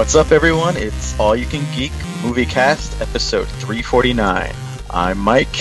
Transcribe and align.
What's 0.00 0.14
up, 0.14 0.32
everyone? 0.32 0.78
It's 0.78 1.16
All 1.20 1.36
You 1.36 1.44
Can 1.44 1.62
Geek 1.76 1.92
Movie 2.24 2.46
Cast, 2.46 3.02
episode 3.02 3.46
349. 3.46 4.50
I'm 4.88 5.18
Mike, 5.18 5.54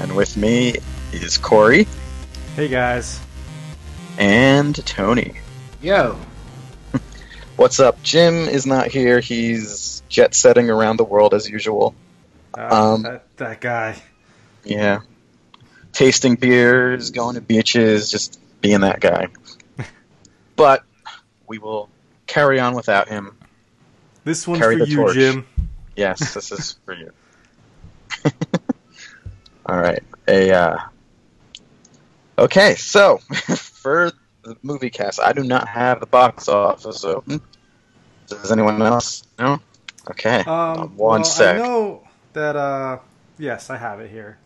and 0.00 0.16
with 0.16 0.36
me 0.36 0.74
is 1.12 1.38
Corey 1.38 1.86
Hey 2.56 2.66
guys. 2.66 3.20
and 4.18 4.74
Tony. 4.84 5.34
Yo. 5.80 6.18
What's 7.56 7.78
up? 7.78 8.02
Jim 8.02 8.34
is 8.34 8.66
not 8.66 8.88
here. 8.88 9.20
He's 9.20 10.02
jet 10.08 10.34
setting 10.34 10.70
around 10.70 10.96
the 10.96 11.04
world 11.04 11.32
as 11.32 11.48
usual. 11.48 11.94
Uh, 12.52 12.94
Um, 12.94 13.02
that, 13.04 13.36
that 13.36 13.60
guy. 13.60 14.02
Yeah. 14.64 15.02
Tasting 15.92 16.34
beers, 16.34 17.12
going 17.12 17.36
to 17.36 17.40
beaches, 17.40 18.10
just 18.10 18.40
being 18.60 18.80
that 18.80 18.98
guy. 18.98 19.28
but 20.56 20.82
we 21.46 21.58
will 21.58 21.88
carry 22.26 22.58
on 22.58 22.74
without 22.74 23.08
him. 23.08 23.36
This 24.24 24.48
one's 24.48 24.60
carry 24.60 24.78
for 24.78 24.84
you, 24.84 24.96
torch. 24.96 25.14
Jim. 25.14 25.46
Yes, 25.96 26.34
this 26.34 26.50
is 26.50 26.76
for 26.84 26.94
you. 26.94 27.12
All 29.66 29.78
right. 29.78 30.02
A 30.26 30.50
uh, 30.50 30.78
okay. 32.38 32.74
So 32.74 33.18
for 33.56 34.12
the 34.42 34.56
movie 34.62 34.90
cast, 34.90 35.20
I 35.20 35.32
do 35.32 35.44
not 35.44 35.68
have 35.68 36.00
the 36.00 36.06
box 36.06 36.48
office 36.48 37.04
open. 37.04 37.40
Does 38.28 38.50
anyone 38.50 38.80
else? 38.80 39.24
No. 39.38 39.60
Okay. 40.10 40.40
Um, 40.40 40.96
one 40.96 41.20
well, 41.20 41.24
sec. 41.24 41.56
I 41.56 41.58
know 41.58 42.08
that. 42.32 42.56
Uh, 42.56 42.98
yes, 43.38 43.68
I 43.68 43.76
have 43.76 44.00
it 44.00 44.10
here. 44.10 44.38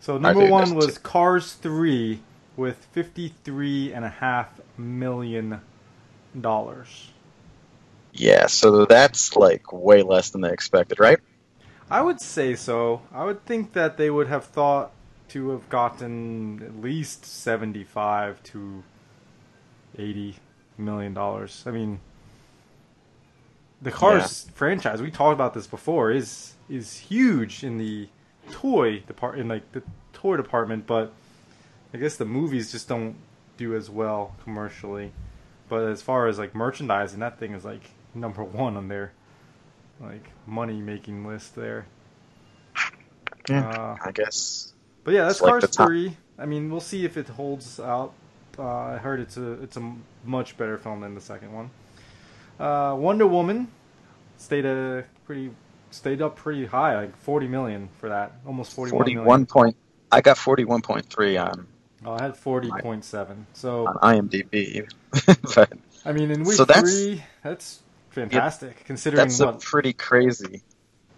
So 0.00 0.18
number 0.18 0.48
one 0.48 0.74
was. 0.74 0.98
Cars 0.98 1.54
three 1.54 2.20
with 2.56 2.76
fifty-three 2.92 3.92
and 3.92 4.04
a 4.04 4.08
half 4.08 4.60
million 4.78 5.60
dollars. 6.40 7.10
Yeah. 8.14 8.46
So 8.46 8.86
that's 8.86 9.36
like 9.36 9.72
way 9.72 10.02
less 10.02 10.30
than 10.30 10.40
they 10.40 10.52
expected, 10.52 10.98
right? 10.98 11.18
I 11.90 12.00
would 12.00 12.20
say 12.20 12.54
so. 12.54 13.02
I 13.12 13.24
would 13.24 13.44
think 13.44 13.74
that 13.74 13.98
they 13.98 14.10
would 14.10 14.28
have 14.28 14.44
thought 14.44 14.92
to 15.28 15.50
have 15.50 15.68
gotten 15.68 16.62
at 16.62 16.80
least 16.80 17.26
seventy-five 17.26 18.42
to 18.44 18.82
eighty 19.98 20.36
million 20.78 21.12
dollars. 21.12 21.62
I 21.66 21.70
mean, 21.70 22.00
the 23.82 23.90
Cars 23.90 24.48
franchise 24.54 25.02
we 25.02 25.10
talked 25.10 25.34
about 25.34 25.54
this 25.54 25.66
before 25.66 26.10
is 26.10 26.54
is 26.70 26.98
huge 26.98 27.62
in 27.62 27.78
the 27.78 28.08
toy 28.50 29.00
depart 29.00 29.38
in 29.38 29.48
like 29.48 29.70
the 29.72 29.82
toy 30.12 30.36
department, 30.36 30.86
but 30.86 31.12
I 31.92 31.98
guess 31.98 32.16
the 32.16 32.24
movies 32.24 32.72
just 32.72 32.88
don't 32.88 33.16
do 33.56 33.74
as 33.76 33.90
well 33.90 34.34
commercially. 34.42 35.12
But 35.68 35.84
as 35.84 36.02
far 36.02 36.28
as 36.28 36.38
like 36.38 36.54
merchandising, 36.54 37.20
that 37.20 37.38
thing 37.38 37.54
is 37.54 37.64
like 37.64 37.90
number 38.14 38.42
one 38.44 38.76
on 38.76 38.88
their 38.88 39.12
like 40.00 40.30
money 40.46 40.80
making 40.80 41.26
list 41.26 41.54
there. 41.54 41.86
Uh, 43.50 43.96
I 44.02 44.10
guess. 44.12 44.72
but 45.04 45.12
yeah, 45.14 45.22
that's 45.24 45.34
It's 45.34 45.42
like 45.42 45.60
Cars 45.60 45.76
three. 45.76 46.16
I 46.38 46.46
mean, 46.46 46.70
we'll 46.70 46.80
see 46.80 47.04
if 47.04 47.16
it 47.16 47.28
holds 47.28 47.78
out. 47.78 48.12
Uh, 48.58 48.62
I 48.66 48.96
heard 48.96 49.20
it's 49.20 49.36
a 49.36 49.52
it's 49.62 49.76
a 49.76 49.94
much 50.24 50.56
better 50.56 50.78
film 50.78 51.00
than 51.00 51.14
the 51.14 51.20
second 51.20 51.52
one. 51.52 51.70
Uh, 52.58 52.94
Wonder 52.98 53.26
Woman 53.26 53.68
stayed 54.38 54.64
a 54.64 55.04
pretty 55.26 55.50
stayed 55.90 56.22
up 56.22 56.36
pretty 56.36 56.64
high, 56.66 56.96
like 56.96 57.16
forty 57.18 57.46
million 57.48 57.88
for 58.00 58.08
that, 58.08 58.32
almost 58.46 58.72
forty 58.72 58.92
one 58.92 59.00
million. 59.04 59.18
Forty-one 59.18 59.46
point. 59.46 59.76
I 60.10 60.20
got 60.20 60.38
forty-one 60.38 60.82
point 60.82 61.06
three 61.06 61.36
on 61.36 61.66
Oh, 62.06 62.12
I 62.12 62.22
had 62.22 62.36
forty 62.36 62.70
point 62.70 63.04
seven. 63.04 63.46
So 63.54 63.86
on 63.86 64.28
IMDb, 64.28 64.88
but 65.54 65.72
I 66.04 66.12
mean, 66.12 66.30
in 66.30 66.44
week 66.44 66.56
So 66.56 66.64
that's- 66.64 66.82
three, 66.84 67.22
that's 67.42 67.80
fantastic 68.14 68.84
considering 68.84 69.24
that's 69.26 69.38
what 69.40 69.60
pretty 69.60 69.92
crazy. 69.92 70.62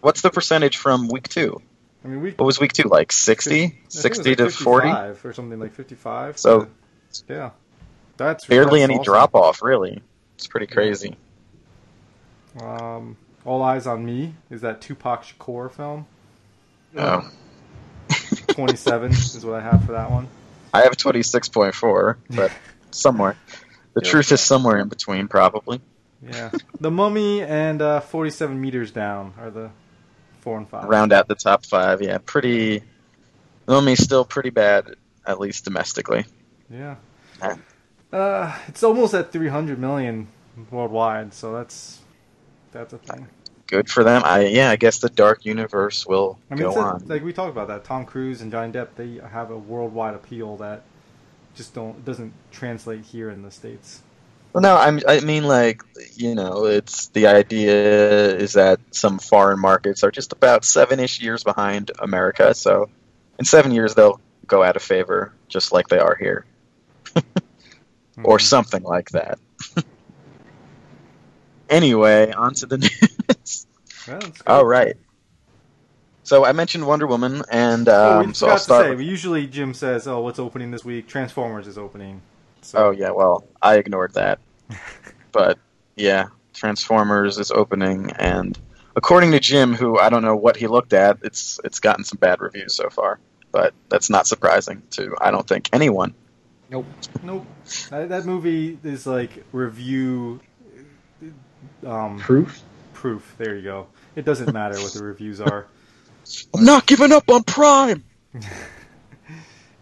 What's 0.01 0.21
the 0.23 0.31
percentage 0.31 0.77
from 0.77 1.09
week 1.09 1.29
two? 1.29 1.61
I 2.05 2.09
mean. 2.09 2.21
Week 2.23 2.39
What 2.41 2.47
was 2.47 2.61
week 2.61 2.73
two 2.73 2.89
like? 2.89 3.13
60? 3.13 3.51
I 3.51 3.59
think 3.69 3.75
it 3.75 3.85
was 3.87 3.95
60 4.03 4.29
like 4.31 4.39
to 4.39 4.51
40? 4.51 4.87
55 4.89 5.25
or 5.25 5.33
something 5.33 5.59
like 5.59 5.75
fifty-five. 5.75 6.39
So- 6.39 6.69
yeah, 7.29 7.51
that's 8.17 8.45
Barely 8.45 8.81
that's 8.81 8.91
any 8.91 8.95
awesome. 9.01 9.05
drop 9.05 9.35
off, 9.35 9.63
really. 9.63 10.03
It's 10.35 10.47
pretty 10.47 10.67
crazy. 10.67 11.17
Um, 12.61 13.17
All 13.45 13.61
Eyez 13.63 13.87
on 13.87 14.05
Me 14.05 14.35
is 14.51 14.61
that 14.63 14.81
Tupac 14.81 15.25
Shakur 15.25 15.71
film. 15.73 16.07
Oh. 16.97 17.31
27 18.49 19.11
is 19.13 19.45
what 19.45 19.61
I 19.61 19.63
have 19.63 19.85
for 19.85 19.93
that 19.93 20.11
one. 20.11 20.29
I 20.75 20.83
have 20.83 20.93
26.4, 20.97 22.17
but 22.31 22.53
somewhere. 22.91 23.37
The 23.95 24.03
Yeah. 24.05 24.11
truth 24.11 24.33
is 24.33 24.41
somewhere 24.41 24.79
in 24.79 24.89
between, 24.89 25.29
probably. 25.29 25.81
Yeah. 26.29 26.51
The 26.81 26.91
Mummy 26.91 27.43
and 27.43 27.81
uh, 27.81 28.01
47 28.01 28.61
Meters 28.61 28.91
Down 28.91 29.33
are 29.39 29.51
the 29.51 29.71
four 30.41 30.57
and 30.59 30.69
five. 30.69 30.85
Round 30.89 31.13
out 31.13 31.29
the 31.29 31.35
top 31.35 31.65
five, 31.67 32.03
yeah. 32.03 32.19
Pretty. 32.25 32.83
Mummy's 33.67 34.03
still 34.03 34.25
pretty 34.25 34.51
bad, 34.51 34.95
at 35.27 35.41
least 35.41 35.65
domestically. 35.65 36.25
Yeah. 36.71 36.97
Yeah. 37.41 37.57
Uh, 38.13 38.57
it's 38.69 38.83
almost 38.83 39.13
at 39.15 39.33
300 39.33 39.79
million 39.79 40.29
worldwide, 40.71 41.35
so 41.35 41.53
that's 41.53 42.01
that's 42.73 42.93
a 42.93 42.99
thing. 42.99 43.27
Good 43.67 43.91
for 43.91 44.05
them. 44.05 44.23
I 44.25 44.47
yeah, 44.47 44.71
I 44.71 44.77
guess 44.77 45.01
the 45.01 45.09
Dark 45.09 45.45
Universe 45.45 46.07
will 46.07 46.39
I 46.51 46.55
mean, 46.55 46.63
go 46.63 46.69
it's 46.69 46.77
a- 46.77 46.81
on. 46.81 47.03
like 47.09 47.25
we 47.25 47.33
talked 47.33 47.51
about 47.51 47.67
that. 47.69 47.85
Tom 47.85 48.05
Cruise 48.05 48.41
and 48.41 48.53
Johnny 48.53 48.73
Depp, 48.73 48.89
they 48.95 49.21
have 49.29 49.51
a 49.51 49.59
worldwide 49.59 50.15
appeal 50.15 50.57
that 50.59 50.83
just 51.57 51.75
don't 51.75 52.05
doesn't 52.05 52.33
translate 52.53 53.01
here 53.07 53.29
in 53.29 53.43
the 53.43 53.51
states. 53.51 54.03
Well, 54.57 54.63
no, 54.63 54.75
I'm, 54.75 55.01
I 55.07 55.21
mean, 55.21 55.45
like, 55.45 55.83
you 56.15 56.35
know, 56.35 56.65
it's 56.65 57.09
the 57.09 57.27
idea 57.27 58.37
is 58.37 58.55
that 58.55 58.81
some 58.91 59.19
foreign 59.19 59.61
markets 59.61 60.03
are 60.03 60.11
just 60.11 60.33
about 60.33 60.65
seven 60.65 60.99
ish 60.99 61.21
years 61.21 61.45
behind 61.45 61.91
America. 61.99 62.55
So 62.55 62.89
in 63.39 63.45
seven 63.45 63.71
years, 63.71 63.95
they'll 63.95 64.19
go 64.47 64.63
out 64.63 64.75
of 64.75 64.81
favor, 64.81 65.35
just 65.49 65.73
like 65.73 65.89
they 65.89 65.99
are 65.99 66.15
here, 66.15 66.47
or 68.25 68.39
Mhm. 68.39 68.41
something 68.41 68.83
like 68.83 69.11
that. 69.11 69.39
anyway, 71.69 72.33
on 72.33 72.55
to 72.55 72.65
the 72.65 72.79
news. 73.29 73.67
That's 74.07 74.43
All 74.47 74.65
right. 74.65 74.97
So 76.23 76.47
I 76.47 76.53
mentioned 76.53 76.87
Wonder 76.87 77.07
Woman, 77.07 77.43
and 77.51 77.87
Oh, 77.91 78.21
um, 78.21 78.29
we 78.29 78.33
so 78.33 78.49
I'll 78.49 78.57
start. 78.57 78.85
to 78.85 78.85
say. 78.87 78.91
with- 78.93 79.01
We 79.01 79.05
usually 79.05 79.47
Jim 79.49 79.75
says, 79.75 80.07
"Oh, 80.09 80.21
what's 80.21 80.39
opening 80.39 80.71
this 80.71 80.83
week?" 80.83 81.09
Transformers 81.09 81.67
is 81.67 81.77
opening. 81.77 82.23
So, 82.63 82.87
Oh 82.87 82.91
yeah, 82.91 83.11
well, 83.11 83.45
I 83.61 83.77
ignored 83.77 84.15
that. 84.15 84.39
But 85.33 85.59
yeah, 85.97 86.29
Transformers 86.55 87.39
is 87.39 87.51
opening 87.51 88.11
and 88.13 88.59
according 88.95 89.33
to 89.33 89.41
Jim, 89.41 89.75
who 89.75 89.99
I 89.99 90.09
don't 90.09 90.23
know 90.23 90.37
what 90.37 90.57
he 90.57 90.67
looked 90.67 90.93
at, 90.93 91.19
it's 91.23 91.61
it's 91.65 91.81
gotten 91.81 92.05
some 92.05 92.19
bad 92.19 92.41
reviews 92.41 92.75
so 92.75 92.89
far. 92.89 93.19
But 93.53 93.75
that's 93.89 94.11
not 94.11 94.27
surprising 94.27 94.83
to 94.93 95.17
I 95.21 95.31
don't 95.31 95.47
think 95.47 95.71
anyone. 95.73 96.15
Nope. 96.69 96.87
That, 97.91 98.09
that 98.09 98.25
movie 98.25 98.79
is 98.83 99.07
like 99.07 99.45
review 99.53 100.41
um, 101.85 102.19
Proof? 102.19 102.63
proof. 102.93 103.35
There 103.39 103.55
you 103.55 103.63
go. 103.63 103.87
It 104.17 104.25
doesn't 104.25 104.53
matter 104.53 104.79
what 104.81 104.93
the 104.93 105.05
reviews 105.05 105.41
are. 105.41 105.67
I'm 106.55 106.65
not 106.65 106.87
giving 106.87 107.13
up 107.13 107.31
on 107.31 107.45
Prime. 107.45 108.05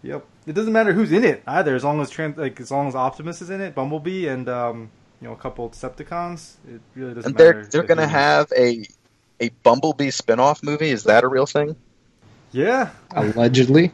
Yep. 0.05 0.23
It 0.47 0.53
doesn't 0.53 0.73
matter 0.73 0.93
who's 0.93 1.11
in 1.11 1.23
it 1.23 1.41
either, 1.47 1.75
as 1.75 1.83
long 1.83 1.99
as 2.01 2.09
trans- 2.09 2.37
like 2.37 2.59
as 2.61 2.69
long 2.71 2.87
as 2.87 2.95
Optimus 2.95 3.41
is 3.41 3.49
in 3.49 3.61
it, 3.61 3.73
Bumblebee, 3.73 4.27
and 4.27 4.47
um, 4.47 4.89
you 5.21 5.27
know 5.27 5.33
a 5.33 5.37
couple 5.37 5.65
of 5.65 5.71
Decepticons. 5.71 6.55
It 6.69 6.81
really 6.95 7.13
doesn't 7.15 7.31
And 7.31 7.37
they're 7.37 7.65
they're 7.65 7.83
gonna 7.83 8.07
have 8.07 8.51
a 8.57 8.85
a 9.41 9.49
Bumblebee 9.63 10.11
spin-off 10.11 10.61
movie. 10.63 10.89
Is 10.91 11.03
that 11.05 11.23
a 11.23 11.27
real 11.27 11.45
thing? 11.45 11.75
Yeah, 12.51 12.89
Allegedly. 13.11 13.91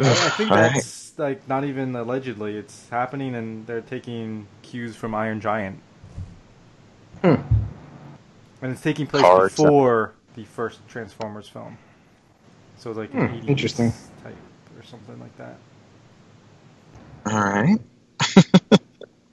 I, 0.00 0.10
I 0.10 0.14
think 0.30 0.50
All 0.50 0.56
right. 0.56 0.72
that's 0.74 1.12
like 1.18 1.46
not 1.48 1.64
even 1.64 1.94
allegedly. 1.94 2.56
It's 2.56 2.88
happening, 2.88 3.34
and 3.36 3.66
they're 3.66 3.82
taking 3.82 4.46
cues 4.62 4.96
from 4.96 5.14
Iron 5.14 5.40
Giant, 5.40 5.78
Hmm. 7.22 7.34
and 8.62 8.72
it's 8.72 8.80
taking 8.80 9.06
place 9.06 9.22
Cards. 9.22 9.54
before 9.54 10.12
the 10.34 10.44
first 10.44 10.80
Transformers 10.88 11.48
film. 11.48 11.78
So 12.78 12.90
it's 12.90 12.98
like 12.98 13.14
an 13.14 13.28
Hmm, 13.28 13.34
80s 13.36 13.48
interesting. 13.48 13.92
type 14.24 14.34
or 14.76 14.82
something 14.82 15.18
like 15.20 15.36
that. 15.38 15.56
All 17.26 17.40
right. 17.40 17.78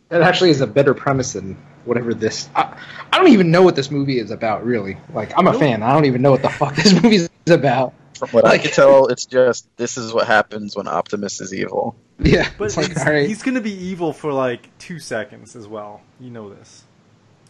That 0.09 0.23
actually 0.23 0.49
is 0.49 0.59
a 0.59 0.67
better 0.67 0.93
premise 0.93 1.31
than 1.33 1.55
whatever 1.85 2.13
this. 2.13 2.49
I, 2.53 2.77
I 3.13 3.17
don't 3.17 3.29
even 3.29 3.49
know 3.49 3.61
what 3.61 3.77
this 3.77 3.89
movie 3.89 4.19
is 4.19 4.29
about, 4.29 4.65
really. 4.65 4.97
Like, 5.13 5.31
I'm 5.38 5.47
a 5.47 5.53
fan. 5.53 5.83
I 5.83 5.93
don't 5.93 6.03
even 6.03 6.21
know 6.21 6.31
what 6.31 6.41
the 6.41 6.49
fuck 6.49 6.75
this 6.75 6.91
movie 7.01 7.15
is 7.15 7.29
about. 7.47 7.93
From 8.17 8.27
what 8.31 8.45
I 8.45 8.57
can 8.57 8.71
tell, 8.71 9.07
it's 9.07 9.25
just 9.25 9.65
this 9.77 9.95
is 9.97 10.11
what 10.13 10.27
happens 10.27 10.75
when 10.75 10.89
Optimus 10.89 11.39
is 11.39 11.53
evil. 11.53 11.95
Yeah, 12.19 12.49
But 12.57 12.65
it's 12.65 12.75
like, 12.75 12.91
it's- 12.91 13.07
all 13.07 13.13
right. 13.13 13.25
he's 13.27 13.41
going 13.41 13.55
to 13.55 13.61
be 13.61 13.71
evil 13.71 14.11
for 14.11 14.33
like 14.33 14.77
two 14.79 14.99
seconds 14.99 15.55
as 15.55 15.65
well. 15.65 16.01
You 16.19 16.29
know 16.29 16.49
this. 16.53 16.83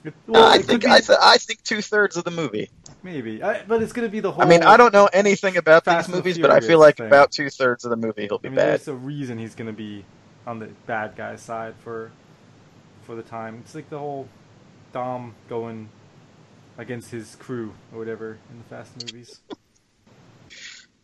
It, 0.04 0.14
Uh, 0.32 0.46
I 0.48 0.60
think 0.60 0.84
be- 0.84 0.88
I, 0.92 1.00
th- 1.00 1.18
I 1.20 1.38
think 1.38 1.64
two 1.64 1.82
thirds 1.82 2.16
of 2.16 2.26
the 2.26 2.32
movie. 2.32 2.70
maybe, 3.02 3.42
I, 3.42 3.64
but 3.64 3.82
it's 3.82 3.92
going 3.92 4.08
to 4.08 4.12
be 4.12 4.20
the 4.20 4.32
whole. 4.32 4.44
I 4.44 4.46
mean, 4.46 4.62
I 4.62 4.78
don't 4.78 4.94
know 4.94 5.10
anything 5.12 5.58
about 5.58 5.86
Fast 5.86 6.10
these 6.10 6.16
movies, 6.16 6.38
but 6.38 6.52
I 6.52 6.60
feel 6.60 6.78
like 6.80 6.98
thing. 6.98 7.08
about 7.08 7.32
two 7.32 7.50
thirds 7.50 7.86
of 7.86 7.90
the 7.90 7.98
movie 7.98 8.28
he'll 8.28 8.38
be 8.38 8.50
I 8.50 8.52
mean, 8.52 8.56
bad. 8.58 8.68
there's 8.70 8.88
a 8.88 8.94
reason 8.94 9.40
he's 9.40 9.56
going 9.56 9.66
to 9.68 9.74
be 9.74 10.06
on 10.46 10.60
the 10.60 10.68
bad 10.86 11.16
guy 11.16 11.36
side 11.36 11.76
for 11.84 12.12
for 13.04 13.16
the 13.16 13.24
time. 13.24 13.62
It's 13.64 13.76
like 13.76 13.90
the 13.90 14.00
whole 14.00 14.28
Dom 14.94 15.36
going 15.50 15.90
against 16.78 17.12
his 17.12 17.36
crew 17.36 17.74
or 17.92 18.00
whatever 18.00 18.38
in 18.52 18.58
the 18.58 18.64
Fast 18.64 19.06
movies. 19.06 19.40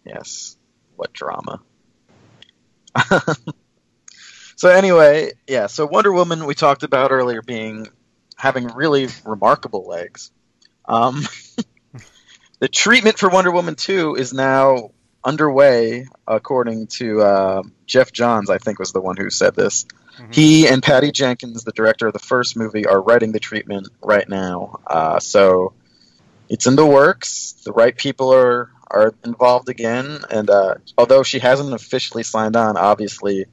Yes. 0.06 0.56
What 0.96 1.12
drama. 1.12 1.62
so 4.56 4.70
anyway, 4.70 5.34
yeah, 5.48 5.68
so 5.68 5.86
Wonder 5.86 6.14
Woman 6.14 6.46
we 6.46 6.56
talked 6.56 6.84
about 6.84 7.12
earlier 7.12 7.42
being 7.42 7.88
having 8.38 8.68
really 8.68 9.10
remarkable 9.26 9.86
legs. 9.86 10.32
Um, 10.86 11.28
the 12.60 12.70
treatment 12.70 13.20
for 13.20 13.30
Wonder 13.30 13.52
Woman 13.52 13.76
2 13.76 14.16
is 14.16 14.34
now 14.34 14.92
underway, 15.24 16.08
according 16.28 16.88
to 16.88 17.22
uh, 17.22 17.64
Geoff 17.86 18.12
Johns, 18.12 18.50
I 18.50 18.58
think 18.58 18.80
was 18.80 18.92
the 18.92 19.02
one 19.02 19.18
who 19.18 19.30
said 19.30 19.56
this. 19.56 19.86
Mhm. 20.18 20.34
He 20.34 20.68
and 20.68 20.82
Patty 20.82 21.12
Jenkins, 21.12 21.64
the 21.64 21.72
director 21.72 22.08
of 22.08 22.14
the 22.14 22.20
first 22.20 22.58
movie, 22.58 22.86
are 22.86 23.02
writing 23.02 23.32
the 23.32 23.40
treatment 23.40 23.90
right 24.02 24.28
now. 24.28 24.80
Uh, 24.88 25.20
so 25.20 25.74
it's 26.50 26.66
in 26.66 26.76
the 26.76 26.86
works. 26.86 27.54
The 27.64 27.72
right 27.72 27.96
people 27.96 28.34
are 28.34 28.72
are 28.90 29.14
involved 29.26 29.68
again, 29.68 30.20
and 30.30 30.50
uh, 30.50 30.76
although 30.98 31.22
she 31.22 31.40
hasn't 31.40 31.74
officially 31.74 32.24
signed 32.24 32.56
on, 32.56 32.78
obviously 32.78 33.46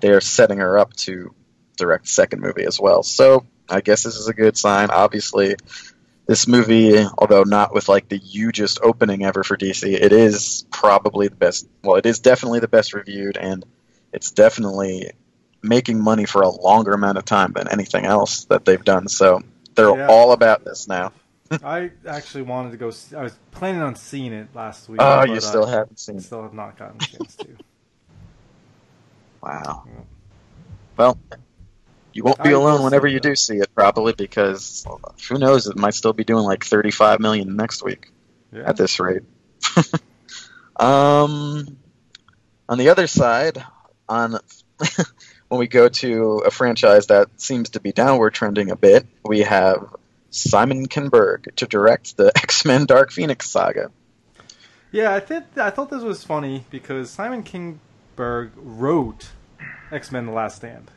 they're 0.00 0.20
setting 0.20 0.58
her 0.58 0.78
up 0.78 0.92
to 0.92 1.34
direct 1.78 2.04
the 2.04 2.10
second 2.10 2.40
movie 2.40 2.64
as 2.64 2.78
well. 2.78 3.02
So 3.02 3.46
I 3.68 3.80
guess 3.80 4.02
this 4.02 4.16
is 4.16 4.28
a 4.28 4.34
good 4.34 4.56
sign. 4.56 4.90
Obviously, 4.90 5.56
this 6.26 6.48
movie, 6.48 7.04
although 7.18 7.44
not 7.44 7.72
with 7.72 7.88
like 7.88 8.08
the 8.08 8.18
hugest 8.18 8.80
opening 8.82 9.24
ever 9.24 9.44
for 9.44 9.56
DC, 9.56 9.92
it 9.92 10.12
is 10.12 10.66
probably 10.70 11.28
the 11.28 11.36
best. 11.36 11.68
Well, 11.82 11.96
it 11.96 12.06
is 12.06 12.18
definitely 12.18 12.60
the 12.60 12.68
best 12.68 12.94
reviewed, 12.94 13.36
and 13.36 13.64
it's 14.12 14.32
definitely 14.32 15.12
making 15.62 16.00
money 16.00 16.24
for 16.24 16.42
a 16.42 16.48
longer 16.48 16.92
amount 16.92 17.18
of 17.18 17.24
time 17.24 17.52
than 17.52 17.68
anything 17.68 18.04
else 18.04 18.44
that 18.46 18.64
they've 18.64 18.84
done. 18.84 19.08
So 19.08 19.42
they're 19.74 19.90
Yeah. 19.90 20.08
all 20.08 20.32
about 20.32 20.64
this 20.64 20.88
now. 20.88 21.12
I 21.62 21.92
actually 22.08 22.42
wanted 22.42 22.72
to 22.72 22.76
go. 22.76 22.90
See, 22.90 23.14
I 23.14 23.22
was 23.22 23.38
planning 23.52 23.82
on 23.82 23.94
seeing 23.94 24.32
it 24.32 24.48
last 24.54 24.88
week. 24.88 25.00
Oh, 25.00 25.22
you 25.22 25.36
uh, 25.36 25.40
still 25.40 25.66
haven't 25.66 26.00
seen 26.00 26.16
it. 26.16 26.22
Still 26.22 26.42
have 26.42 26.54
not 26.54 26.76
gotten 26.76 27.00
a 27.00 27.04
chance 27.04 27.36
to. 27.36 27.46
Wow. 29.42 29.84
Yeah. 29.86 30.00
Well, 30.96 31.18
you 32.16 32.24
won't 32.24 32.42
be 32.42 32.48
I 32.50 32.52
alone 32.52 32.82
whenever 32.82 33.06
you 33.06 33.20
though. 33.20 33.30
do 33.30 33.36
see 33.36 33.56
it, 33.58 33.74
probably, 33.74 34.14
because 34.14 34.86
who 35.28 35.38
knows? 35.38 35.66
It 35.66 35.76
might 35.76 35.94
still 35.94 36.12
be 36.14 36.24
doing 36.24 36.44
like 36.44 36.64
35 36.64 37.20
million 37.20 37.56
next 37.56 37.84
week 37.84 38.10
Yeah. 38.52 38.62
at 38.68 38.76
this 38.76 38.98
rate. 38.98 39.22
um, 40.76 41.76
on 42.68 42.78
the 42.78 42.88
other 42.90 43.06
side, 43.06 43.62
on 44.08 44.38
when 45.48 45.58
we 45.58 45.66
go 45.66 45.88
to 45.88 46.38
a 46.46 46.50
franchise 46.50 47.06
that 47.08 47.28
seems 47.40 47.70
to 47.70 47.80
be 47.80 47.92
downward 47.92 48.34
trending 48.34 48.70
a 48.70 48.76
bit, 48.76 49.06
we 49.24 49.40
have 49.40 49.94
Simon 50.30 50.86
Kinberg 50.88 51.54
to 51.56 51.66
direct 51.66 52.16
the 52.16 52.32
X 52.36 52.64
Men 52.64 52.86
Dark 52.86 53.10
Phoenix 53.12 53.50
saga. 53.50 53.90
Yeah, 54.92 55.14
I 55.14 55.20
think 55.20 55.44
I 55.56 55.70
thought 55.70 55.90
this 55.90 56.02
was 56.02 56.24
funny 56.24 56.64
because 56.70 57.10
Simon 57.10 57.42
Kinberg 57.42 58.50
wrote 58.56 59.30
X 59.90 60.10
Men: 60.12 60.26
The 60.26 60.32
Last 60.32 60.56
Stand. 60.56 60.90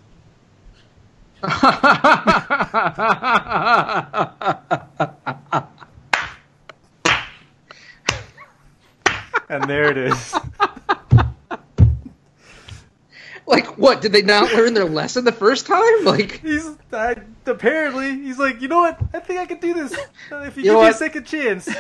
And 9.50 9.68
there 9.68 9.90
it 9.90 9.98
is. 9.98 10.36
like, 13.48 13.66
what? 13.80 14.00
Did 14.02 14.12
they 14.12 14.22
not 14.22 14.54
learn 14.54 14.76
their 14.76 14.86
lesson 14.86 15.26
the 15.26 15.32
first 15.32 15.66
time? 15.66 16.06
Like, 16.06 16.40
He's 16.42 16.70
I, 16.94 17.16
apparently 17.46 18.12
he's 18.22 18.38
like, 18.38 18.62
you 18.62 18.68
know 18.68 18.78
what? 18.78 19.00
I 19.14 19.20
think 19.20 19.40
I 19.40 19.48
could 19.48 19.60
do 19.60 19.74
this 19.74 19.94
uh, 20.32 20.44
if 20.46 20.56
you, 20.56 20.64
You 20.64 20.74
give 20.74 20.82
me 20.82 20.88
a 20.88 20.94
second 20.94 21.26
chance. 21.26 21.68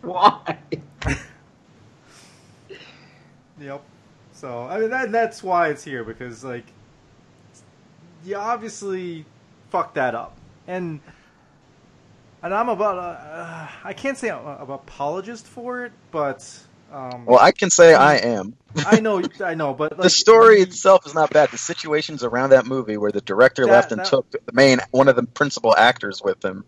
why? 0.00 0.58
Yep. 3.60 3.84
So 4.44 4.68
I 4.68 4.78
mean 4.78 4.90
that 4.90 5.10
that's 5.10 5.42
why 5.42 5.70
it's 5.70 5.82
here 5.82 6.04
because 6.04 6.44
like 6.44 6.66
you 8.26 8.36
obviously 8.36 9.24
fucked 9.70 9.94
that 9.94 10.14
up 10.14 10.36
and 10.66 11.00
and 12.42 12.52
I'm 12.52 12.68
about 12.68 12.98
uh, 12.98 13.68
I 13.82 13.94
can't 13.94 14.18
say 14.18 14.30
I'm 14.30 14.46
an 14.46 14.70
apologist 14.70 15.46
for 15.46 15.86
it, 15.86 15.92
but 16.10 16.46
um, 16.92 17.24
Well, 17.24 17.38
I 17.40 17.52
can 17.52 17.70
say 17.70 17.94
I 17.94 18.16
am. 18.16 18.54
I 18.84 19.00
know 19.00 19.22
I 19.42 19.54
know, 19.54 19.72
but 19.72 19.92
like, 19.96 20.02
the 20.02 20.10
story 20.10 20.60
itself 20.60 21.06
is 21.06 21.14
not 21.14 21.30
bad. 21.30 21.50
The 21.50 21.56
situations 21.56 22.22
around 22.22 22.50
that 22.50 22.66
movie 22.66 22.98
where 22.98 23.12
the 23.12 23.22
director 23.22 23.64
That- 23.64 23.72
left 23.72 23.92
and 23.92 24.00
that- 24.02 24.08
took 24.08 24.30
the 24.30 24.52
main 24.52 24.80
one 24.90 25.08
of 25.08 25.16
the 25.16 25.22
principal 25.22 25.74
actors 25.74 26.20
with 26.22 26.44
him 26.44 26.66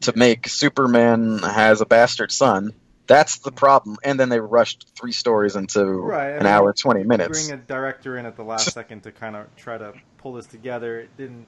to 0.00 0.12
make 0.18 0.48
Superman 0.48 1.38
has 1.38 1.80
a 1.80 1.86
bastard 1.86 2.32
son. 2.32 2.72
That's 3.12 3.36
the 3.38 3.52
problem. 3.52 3.98
And 4.02 4.18
then 4.18 4.30
they 4.30 4.40
rushed 4.40 4.86
three 4.96 5.12
stories 5.12 5.54
into 5.54 5.84
Right, 5.84 6.30
an 6.30 6.38
mean, 6.38 6.46
hour 6.46 6.70
and 6.70 6.78
twenty 6.78 7.04
minutes. 7.04 7.46
bring 7.46 7.58
a 7.58 7.62
director 7.62 8.16
in 8.16 8.24
at 8.24 8.36
the 8.36 8.42
last 8.42 8.72
second 8.72 9.02
to 9.02 9.12
kind 9.12 9.36
of 9.36 9.54
try 9.56 9.76
to 9.76 9.92
pull 10.16 10.32
this 10.32 10.46
together. 10.46 11.00
It 11.00 11.16
didn't. 11.18 11.46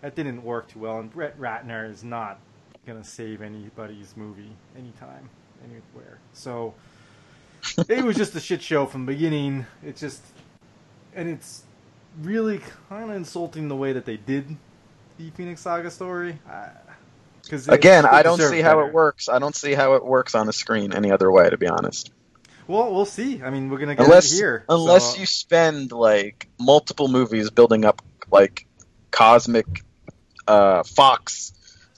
That 0.00 0.14
didn't 0.14 0.42
work 0.44 0.68
too 0.68 0.78
well, 0.80 1.00
and 1.00 1.12
Brett 1.12 1.38
Ratner 1.40 1.90
is 1.90 2.04
not 2.04 2.38
gonna 2.86 3.02
save 3.04 3.42
anybody's 3.42 4.16
movie 4.16 4.56
anytime, 4.76 5.28
anywhere. 5.64 6.18
So 6.34 6.74
it 7.88 8.04
was 8.04 8.16
just 8.16 8.34
a 8.36 8.40
shit 8.40 8.62
show 8.62 8.86
from 8.86 9.06
the 9.06 9.12
beginning. 9.12 9.66
It's 9.82 10.00
just, 10.00 10.22
and 11.14 11.28
it's 11.28 11.64
really 12.20 12.60
kind 12.88 13.10
of 13.10 13.16
insulting 13.16 13.66
the 13.68 13.76
way 13.76 13.92
that 13.92 14.04
they 14.04 14.16
did 14.16 14.56
the 15.18 15.30
Phoenix 15.30 15.60
Saga 15.62 15.90
story. 15.90 16.38
Because 17.52 17.68
Again, 17.68 18.06
I 18.06 18.22
don't 18.22 18.40
see 18.40 18.62
how 18.62 18.80
it 18.80 18.94
works. 18.94 19.28
I 19.28 19.38
don't 19.38 19.54
see 19.54 19.74
how 19.74 19.92
it 19.96 20.06
works 20.06 20.34
on 20.34 20.46
the 20.46 20.54
screen 20.54 20.94
any 20.94 21.10
other 21.10 21.30
way, 21.30 21.50
to 21.50 21.58
be 21.58 21.66
honest. 21.66 22.10
Well, 22.66 22.94
we'll 22.94 23.04
see. 23.04 23.42
I 23.42 23.50
mean, 23.50 23.68
we're 23.68 23.76
gonna 23.76 23.94
get 23.94 24.06
Unless 24.06 24.32
it 24.32 24.36
here. 24.36 24.64
unless 24.70 25.12
so- 25.12 25.20
you 25.20 25.26
spend 25.26 25.92
like 25.92 26.48
multiple 26.58 27.08
movies 27.08 27.50
building 27.50 27.84
up 27.84 28.00
like 28.30 28.66
cosmic 29.10 29.66
uh, 30.48 30.82
Fox 30.82 31.52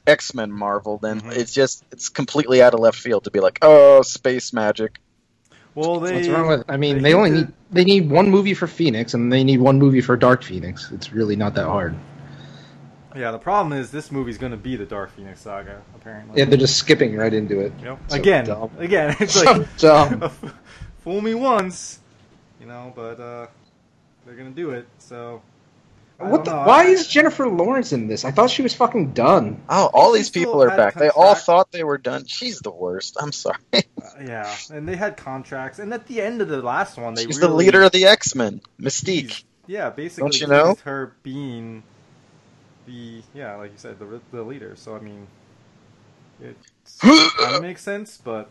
X 0.09 0.35
Men 0.35 0.51
Marvel, 0.51 0.99
then 0.99 1.21
Mhm. 1.21 1.37
it's 1.37 1.55
just 1.55 1.85
it's 1.93 2.09
completely 2.09 2.61
out 2.61 2.75
of 2.75 2.81
left 2.81 2.99
field 2.99 3.23
to 3.23 3.31
be 3.31 3.39
like, 3.39 3.61
oh, 3.63 4.03
space 4.03 4.53
magic. 4.53 4.99
well, 5.77 6.01
they 6.01 6.17
What's 6.17 6.29
wrong 6.29 6.49
with? 6.49 6.65
I 6.69 6.79
mean, 6.79 6.97
they 6.97 7.11
they 7.11 7.15
only 7.15 7.31
need 7.31 7.53
they 7.71 7.85
need 7.85 8.11
one 8.11 8.29
movie 8.29 8.55
for 8.55 8.67
Phoenix, 8.67 9.15
and 9.15 9.33
they 9.33 9.45
need 9.45 9.61
one 9.61 9.79
movie 9.79 10.01
for 10.01 10.17
Dark 10.17 10.43
Phoenix. 10.43 10.91
It's 10.91 11.13
really 11.13 11.37
not 11.37 11.55
that 11.55 11.67
hard. 11.67 11.95
Yeah, 13.15 13.31
the 13.31 13.39
problem 13.39 13.73
is 13.79 13.91
this 13.91 14.11
movie's 14.11 14.39
going 14.39 14.53
to 14.53 14.59
be 14.59 14.77
the 14.77 14.87
Dark 14.87 15.15
Phoenix 15.15 15.41
saga, 15.41 15.81
apparently. 15.95 16.39
Yeah, 16.39 16.47
they're 16.47 16.59
just 16.59 16.77
skipping 16.77 17.17
right 17.17 17.33
into 17.33 17.61
it. 17.61 17.73
Yep. 17.83 17.99
So 18.09 18.17
again, 18.17 18.45
dumb. 18.47 18.71
again, 18.79 19.17
it's 19.21 19.35
So 19.35 19.45
like 19.45 19.77
dumb. 19.79 20.31
fool 21.05 21.21
me 21.21 21.35
once, 21.35 22.01
you 22.61 22.67
know, 22.67 22.93
but 22.97 23.21
uh, 23.21 23.47
they're 24.27 24.35
going 24.35 24.51
to 24.51 24.57
do 24.57 24.71
it. 24.71 24.89
So 24.99 25.43
I 26.19 26.25
What 26.29 26.45
the, 26.45 26.53
know. 26.53 26.67
why 26.67 26.87
is 26.87 27.07
Jennifer 27.07 27.47
Lawrence 27.47 27.93
in 27.93 28.09
this? 28.09 28.25
I 28.25 28.31
thought 28.33 28.51
she 28.51 28.63
was 28.63 28.75
fucking 28.75 29.13
done. 29.13 29.63
Oh, 29.69 29.91
all 29.95 30.13
She 30.13 30.19
these 30.19 30.31
people 30.31 30.61
are 30.63 30.71
had 30.71 30.77
back. 30.77 30.95
They 30.95 31.09
all 31.11 31.35
thought 31.37 31.71
they 31.71 31.85
were 31.85 31.99
done. 31.99 32.27
She's 32.27 32.59
the 32.61 32.71
worst. 32.73 33.17
I'm 33.21 33.31
sorry. 33.33 33.59
Uh, 33.73 33.81
yeah, 34.25 34.55
and 34.73 34.89
they 34.89 34.97
had 34.97 35.17
contracts, 35.17 35.79
and 35.79 35.93
at 35.95 36.07
the 36.07 36.21
end 36.21 36.41
of 36.43 36.49
the 36.49 36.63
last 36.63 36.99
one, 36.99 37.15
they 37.15 37.25
She's 37.27 37.39
really, 37.39 37.49
the 37.49 37.55
leader 37.55 37.83
of 37.83 37.93
the 37.93 38.07
X 38.07 38.35
Men, 38.35 38.61
Mystique. 38.81 39.29
teased- 39.29 39.45
Yeah, 39.69 39.91
basically, 39.91 40.23
Don't 40.31 40.41
you 40.41 40.47
know? 40.49 40.77
her 40.85 41.15
being 41.23 41.83
the 42.87 43.23
yeah, 43.35 43.57
like 43.57 43.73
you 43.73 43.79
said, 43.79 43.99
the 43.99 44.21
the 44.33 44.43
leader. 44.43 44.75
So 44.77 44.97
I 44.97 45.01
mean, 45.01 45.27
it 46.43 46.57
kind 47.01 47.55
of 47.55 47.63
makes 47.63 47.83
sense, 47.83 48.19
but 48.23 48.51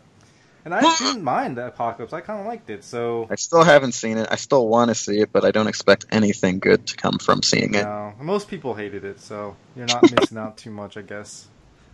and 0.64 0.74
I 0.74 0.80
didn't 0.98 1.22
mind 1.22 1.56
the 1.56 1.66
apocalypse. 1.66 2.12
I 2.12 2.20
kind 2.20 2.40
of 2.40 2.46
liked 2.46 2.70
it. 2.70 2.84
So 2.84 3.26
I 3.30 3.36
still 3.36 3.64
haven't 3.64 3.92
seen 3.92 4.18
it. 4.18 4.28
I 4.30 4.36
still 4.36 4.66
want 4.68 4.88
to 4.90 4.94
see 4.94 5.20
it, 5.20 5.30
but 5.32 5.44
I 5.44 5.50
don't 5.50 5.66
expect 5.68 6.06
anything 6.10 6.58
good 6.58 6.86
to 6.86 6.96
come 6.96 7.18
from 7.18 7.42
seeing 7.42 7.74
it. 7.74 7.84
No, 7.84 8.14
most 8.20 8.48
people 8.48 8.74
hated 8.74 9.04
it, 9.04 9.20
so 9.20 9.56
you're 9.76 9.86
not 9.86 10.10
missing 10.10 10.38
out 10.38 10.56
too 10.56 10.70
much, 10.70 10.96
I 10.96 11.02
guess. 11.02 11.48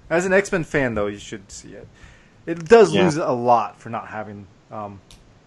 As 0.08 0.26
an 0.26 0.32
X 0.32 0.50
Men 0.52 0.64
fan, 0.64 0.94
though, 0.94 1.06
you 1.06 1.18
should 1.18 1.50
see 1.50 1.72
it. 1.74 1.86
It 2.46 2.64
does 2.66 2.92
Yeah. 2.92 3.04
lose 3.04 3.16
a 3.16 3.30
lot 3.32 3.78
for 3.80 3.90
not 3.90 4.08
having 4.08 4.46
um, 4.70 5.00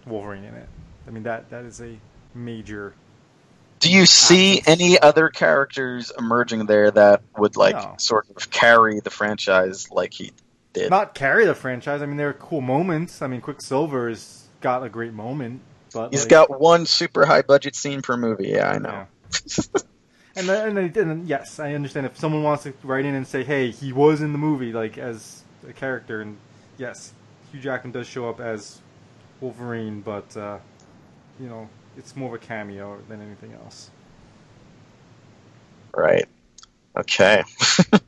Wolverine 0.06 0.44
in 0.44 0.54
it. 0.54 0.70
I 1.08 1.12
mean 1.12 1.24
that 1.24 1.50
that 1.50 1.66
is 1.66 1.82
a 1.82 1.98
major. 2.34 2.94
Do 3.84 3.92
you 3.92 4.06
see 4.06 4.62
any 4.66 4.98
other 4.98 5.28
characters 5.28 6.10
emerging 6.18 6.68
there 6.68 6.90
that 6.90 7.22
would 7.38 7.58
like 7.58 7.76
No. 7.76 7.96
sort 7.98 8.28
of 8.34 8.50
carry 8.50 9.02
the 9.02 9.10
franchise 9.10 9.92
like 9.92 10.14
he 10.14 10.32
did? 10.72 10.90
Not 10.90 11.14
carry 11.14 11.46
the 11.46 11.54
franchise. 11.54 12.02
I 12.02 12.06
mean, 12.06 12.16
there 12.16 12.30
are 12.30 12.34
cool 12.34 12.62
moments. 12.62 13.22
I 13.22 13.28
mean, 13.28 13.42
Quicksilver's 13.42 14.46
got 14.62 14.84
a 14.84 14.90
great 14.90 15.12
moment, 15.14 15.60
but 15.94 16.12
He's 16.14 16.22
like, 16.22 16.30
got 16.30 16.62
one 16.62 16.86
super 16.86 17.26
high 17.26 17.42
budget 17.42 17.76
scene 17.76 18.02
per 18.02 18.16
movie. 18.16 18.50
Yeah, 18.50 18.72
I 18.72 18.78
know. 18.78 19.08
And 20.36 20.50
then, 20.50 20.78
and, 20.78 20.94
then, 20.96 21.10
and 21.10 21.28
yes, 21.28 21.60
I 21.60 21.74
understand 21.76 22.08
if 22.08 22.18
someone 22.18 22.42
wants 22.42 22.64
to 22.64 22.74
write 22.82 23.06
in 23.06 23.14
and 23.14 23.28
say, 23.28 23.44
"Hey, 23.44 23.70
he 23.70 23.94
was 23.94 24.20
in 24.20 24.32
the 24.32 24.40
movie, 24.40 24.74
like 24.74 24.98
as 24.98 25.44
a 25.70 25.74
character," 25.74 26.22
and 26.22 26.38
yes, 26.80 27.14
Hugh 27.52 27.60
Jackman 27.60 27.92
does 27.92 28.08
show 28.08 28.28
up 28.28 28.40
as 28.40 28.82
Wolverine, 29.42 30.02
but 30.02 30.36
uh, 30.36 30.58
you 31.40 31.48
know, 31.48 31.70
it's 31.98 32.16
more 32.16 32.36
of 32.36 32.42
a 32.42 32.46
cameo 32.46 33.00
than 33.08 33.22
anything 33.22 33.54
else. 33.54 33.90
Right. 35.96 36.26
Okay. 36.98 37.44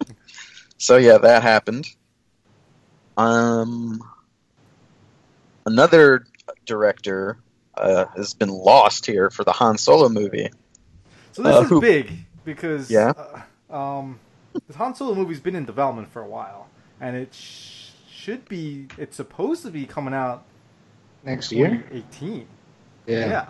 so 0.77 0.97
yeah, 0.97 1.17
that 1.19 1.43
happened. 1.43 1.87
Um, 3.17 4.01
another 5.65 6.25
director 6.65 7.37
uh, 7.77 8.05
has 8.15 8.33
been 8.33 8.49
lost 8.49 9.05
here 9.05 9.29
for 9.29 9.43
the 9.43 9.51
Han 9.51 9.77
Solo 9.77 10.09
movie. 10.09 10.49
So 11.33 11.43
this 11.43 11.55
Uh, 11.55 11.61
is 11.61 11.69
who- 11.69 11.81
big 11.81 12.11
because 12.43 12.89
Yeah? 12.89 13.13
uh, 13.69 13.75
um, 13.75 14.19
the 14.67 14.77
Han 14.77 14.95
Solo 14.95 15.15
movie's 15.15 15.39
been 15.39 15.55
in 15.55 15.65
development 15.65 16.11
for 16.11 16.21
a 16.21 16.27
while, 16.27 16.67
and 17.01 17.15
it 17.15 17.33
sh- 17.33 17.89
should 18.09 18.47
be. 18.47 18.87
It's 18.97 19.15
supposed 19.17 19.63
to 19.63 19.71
be 19.71 19.85
coming 19.85 20.13
out 20.13 20.43
Next 21.23 21.51
year? 21.51 21.83
eighteen. 21.91 22.47
Yeah. 23.05 23.19
Yeah. 23.27 23.45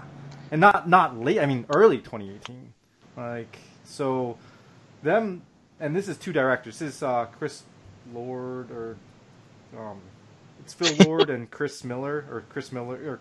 And 0.51 0.61
not 0.61 0.87
not 0.89 1.17
late. 1.19 1.39
I 1.39 1.45
mean, 1.45 1.65
early 1.73 1.97
2018. 1.99 2.73
Like 3.17 3.57
so, 3.83 4.37
them 5.03 5.41
and 5.79 5.95
this 5.95 6.07
is 6.07 6.17
two 6.17 6.33
directors. 6.33 6.79
This 6.79 6.95
is 6.95 7.03
uh, 7.03 7.25
Chris 7.37 7.63
Lord 8.13 8.71
or 8.71 8.97
um, 9.77 9.99
it's 10.59 10.73
Phil 10.73 10.95
Lord 11.07 11.29
and 11.29 11.49
Chris 11.49 11.83
Miller 11.83 12.25
or 12.31 12.43
Chris 12.49 12.71
Miller 12.71 12.95
or 12.95 13.19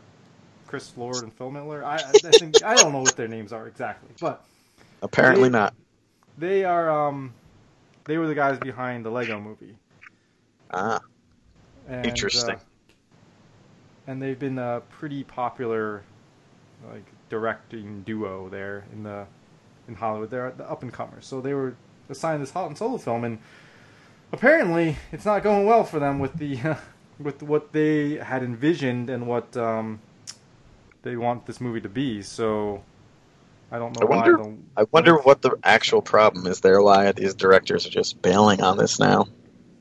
Chris 0.66 0.92
Lord 0.96 1.22
and 1.22 1.32
Phil 1.32 1.50
Miller. 1.50 1.84
I, 1.84 1.96
I 1.96 2.30
think 2.38 2.62
I 2.64 2.74
don't 2.74 2.92
know 2.92 3.02
what 3.02 3.16
their 3.16 3.28
names 3.28 3.52
are 3.52 3.66
exactly, 3.68 4.10
but 4.20 4.44
Apparently 5.02 5.48
They- 5.48 5.58
not. 5.58 5.74
they 6.38 6.64
are 6.64 6.90
um, 7.08 7.32
they 8.04 8.18
were 8.18 8.26
the 8.26 8.34
guys 8.34 8.58
behind 8.58 9.04
the 9.04 9.10
Lego 9.10 9.38
Movie. 9.40 9.76
Ah, 10.72 11.00
And, 11.88 12.06
Interesting. 12.06 12.56
uh, 12.56 12.58
and 14.06 14.20
they've 14.20 14.38
been 14.38 14.58
a 14.58 14.82
pretty 14.98 15.22
popular, 15.24 16.02
like 16.90 17.04
directing 17.28 18.02
duo 18.02 18.48
there 18.48 18.84
in 18.92 19.02
the 19.02 19.26
in 19.88 19.94
Hollywood. 19.94 20.30
They're 20.30 20.52
the 20.56 20.68
up 20.68 20.82
and 20.82 20.92
comers. 20.92 21.26
So 21.26 21.40
they 21.40 21.54
were 21.54 21.76
assigned 22.08 22.42
this 22.42 22.50
Han 22.52 22.76
Solo 22.76 22.98
film, 22.98 23.24
and 23.24 23.38
apparently 24.32 24.96
it's 25.12 25.24
not 25.24 25.42
going 25.42 25.66
well 25.66 25.84
for 25.84 25.98
them 25.98 26.18
with 26.18 26.34
the 26.34 26.76
with 27.18 27.42
what 27.42 27.72
they 27.72 28.16
had 28.16 28.42
envisioned 28.42 29.10
and 29.10 29.26
what 29.26 29.56
um, 29.56 30.00
they 31.02 31.16
want 31.16 31.46
this 31.46 31.60
movie 31.60 31.80
to 31.80 31.88
be. 31.88 32.22
So 32.22 32.82
I 33.70 33.78
don't 33.78 33.98
know 33.98 34.06
I 34.06 34.10
wonder-. 34.10 34.36
The, 34.36 34.56
I 34.76 34.84
wonder 34.90 35.16
what 35.16 35.42
the 35.42 35.56
actual 35.62 36.02
problem 36.02 36.46
is 36.46 36.60
there. 36.60 36.82
Why 36.82 37.12
these 37.12 37.34
directors 37.34 37.86
are 37.86 37.90
just 37.90 38.20
bailing 38.22 38.62
on 38.62 38.76
this 38.76 38.98
now? 38.98 39.28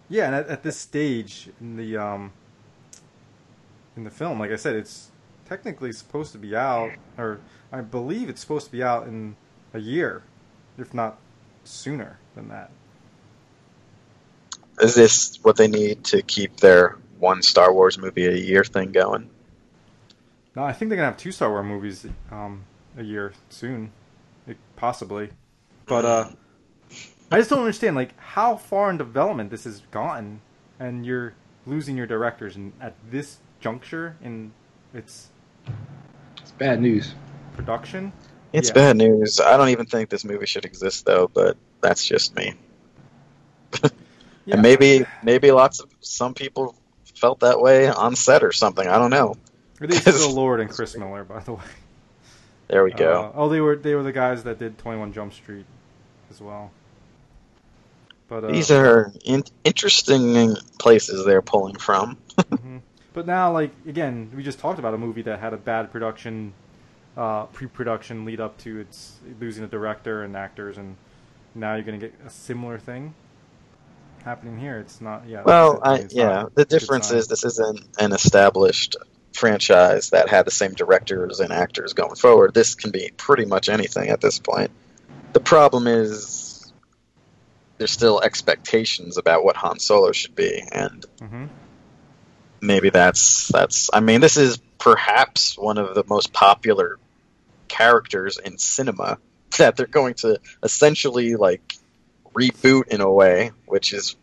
Yeah, 0.09 0.27
and 0.27 0.35
at, 0.35 0.47
at 0.47 0.63
this 0.63 0.77
stage 0.77 1.49
in 1.59 1.77
the 1.77 1.97
um, 1.97 2.31
in 3.95 4.03
the 4.03 4.11
film, 4.11 4.39
like 4.39 4.51
I 4.51 4.55
said, 4.55 4.75
it's 4.75 5.11
technically 5.53 5.91
supposed 5.93 6.31
to 6.31 6.39
be 6.39 6.55
out, 6.55 6.93
or 7.15 7.39
I 7.71 7.81
believe 7.81 8.27
it's 8.27 8.41
supposed 8.41 8.65
to 8.65 8.71
be 8.71 8.81
out 8.81 9.05
in 9.05 9.35
a 9.71 9.79
year, 9.79 10.23
if 10.79 10.95
not 10.95 11.19
sooner 11.63 12.17
than 12.33 12.49
that. 12.49 12.71
Is 14.81 14.95
this 14.95 15.37
what 15.43 15.57
they 15.57 15.67
need 15.67 16.03
to 16.05 16.23
keep 16.23 16.57
their 16.57 16.97
one 17.19 17.43
Star 17.43 17.71
Wars 17.71 17.99
movie 17.99 18.25
a 18.25 18.35
year 18.35 18.63
thing 18.63 18.91
going? 18.91 19.29
No, 20.55 20.63
I 20.63 20.73
think 20.73 20.89
they're 20.89 20.95
gonna 20.95 21.11
have 21.11 21.17
two 21.17 21.31
Star 21.31 21.51
Wars 21.51 21.65
movies 21.65 22.07
um, 22.31 22.63
a 22.97 23.03
year 23.03 23.33
soon, 23.49 23.91
It- 24.47 24.57
possibly. 24.75 25.29
But 25.85 26.05
uh, 26.05 26.29
I 27.31 27.37
just 27.37 27.51
don't 27.51 27.59
understand, 27.59 27.95
like 27.95 28.17
how 28.19 28.55
far 28.55 28.89
in 28.89 28.97
development 28.97 29.51
this 29.51 29.65
has 29.65 29.81
gotten, 29.91 30.41
and 30.79 31.05
you're 31.05 31.35
losing 31.67 31.95
your 31.95 32.07
directors, 32.07 32.55
and 32.55 32.73
at 32.81 32.95
this 33.11 33.37
juncture 33.59 34.17
in 34.23 34.53
It's 34.95 35.29
bad 36.57 36.81
news. 36.81 37.13
production. 37.55 38.11
It's 38.51 38.69
Yeah. 38.69 38.73
bad 38.73 38.97
news. 38.97 39.39
I 39.39 39.57
don't 39.57 39.69
even 39.69 39.85
think 39.85 40.09
this 40.09 40.25
movie 40.25 40.47
should 40.47 40.65
exist, 40.65 41.05
though. 41.05 41.29
But 41.33 41.55
that's 41.81 42.03
just 42.05 42.35
me. 42.35 42.53
Yeah. 44.45 44.55
And 44.55 44.61
maybe 44.61 45.05
maybe 45.23 45.51
lots 45.51 45.79
of 45.79 45.89
some 46.01 46.33
people 46.33 46.75
felt 47.15 47.39
that 47.39 47.61
way 47.61 47.87
on 47.87 48.13
set 48.15 48.43
or 48.43 48.51
something. 48.51 48.85
I 48.85 48.97
don't 48.97 49.09
know. 49.11 49.35
It 49.79 49.89
is 49.91 49.99
Phil 50.01 50.31
Lord 50.33 50.59
and 50.59 50.69
Chris 50.69 50.97
Miller, 50.97 51.23
by 51.23 51.39
the 51.39 51.53
way. 51.53 51.63
There 52.67 52.83
we 52.83 52.91
go. 52.91 53.21
Uh, 53.23 53.31
oh, 53.35 53.47
they 53.47 53.61
were 53.61 53.77
they 53.77 53.95
were 53.95 54.03
the 54.03 54.11
guys 54.11 54.43
that 54.43 54.59
did 54.59 54.77
Twenty 54.77 54.99
One 54.99 55.13
Jump 55.13 55.31
Street 55.33 55.65
as 56.29 56.41
well. 56.41 56.71
But 58.27 58.43
uh, 58.43 58.51
These 58.51 58.69
are 58.71 59.13
in- 59.23 59.45
interesting 59.63 60.55
places 60.77 61.23
they're 61.25 61.41
pulling 61.41 61.75
from. 61.77 62.17
mhm. 62.37 62.72
But 63.13 63.25
now, 63.27 63.51
like 63.51 63.71
again, 63.87 64.31
we 64.35 64.43
just 64.43 64.59
talked 64.59 64.79
about 64.79 64.93
a 64.93 64.97
movie 64.97 65.21
that 65.23 65.39
had 65.39 65.53
a 65.53 65.57
bad 65.57 65.91
production, 65.91 66.53
uh, 67.15 67.45
pre-production 67.45 68.25
lead 68.25 68.39
up 68.39 68.57
to 68.59 68.79
its 68.79 69.17
losing 69.39 69.63
a 69.63 69.67
director 69.67 70.23
and 70.23 70.35
actors, 70.35 70.77
and 70.77 70.97
now 71.55 71.75
you're 71.75 71.83
gonna 71.83 71.97
get 71.97 72.13
a 72.25 72.29
similar 72.29 72.77
thing 72.77 73.13
happening 74.23 74.57
here. 74.57 74.77
It's 74.79 75.01
not. 75.01 75.23
Yeah. 75.27 75.43
Well, 75.43 75.79
I, 75.83 76.05
yeah. 76.09 76.45
The 76.55 76.65
difference 76.65 77.11
is 77.11 77.27
this 77.27 77.43
isn't 77.43 77.81
an 77.99 78.13
established 78.13 78.95
franchise 79.33 80.11
that 80.11 80.29
had 80.29 80.45
the 80.45 80.51
same 80.51 80.73
directors 80.73 81.39
and 81.39 81.51
actors 81.51 81.93
going 81.93 82.15
forward. 82.15 82.53
This 82.53 82.75
can 82.75 82.91
be 82.91 83.11
pretty 83.17 83.45
much 83.45 83.67
anything 83.67 84.09
at 84.09 84.21
this 84.21 84.39
point. 84.39 84.71
The 85.33 85.39
problem 85.39 85.87
is 85.87 86.71
there's 87.79 87.91
still 87.91 88.21
expectations 88.21 89.17
about 89.17 89.43
what 89.43 89.55
Han 89.57 89.79
Solo 89.79 90.11
should 90.11 90.35
be, 90.35 90.63
and 90.71 91.05
Mhm. 91.19 91.49
Maybe 92.63 92.89
that's 92.89 93.47
that's. 93.49 93.89
I 93.93 93.99
mean, 93.99 94.21
this 94.21 94.37
is 94.37 94.57
perhaps 94.79 95.57
one 95.57 95.77
of 95.77 95.95
the 95.95 96.03
most 96.07 96.33
popular 96.33 96.97
characters 97.67 98.37
in 98.37 98.57
cinema 98.57 99.17
that 99.57 99.75
they're 99.75 99.85
going 99.85 100.15
to 100.15 100.39
essentially 100.63 101.35
like 101.35 101.75
reboot 102.33 102.87
in 102.87 103.01
a 103.01 103.11
way, 103.11 103.51
which 103.65 103.93
is 103.93 104.15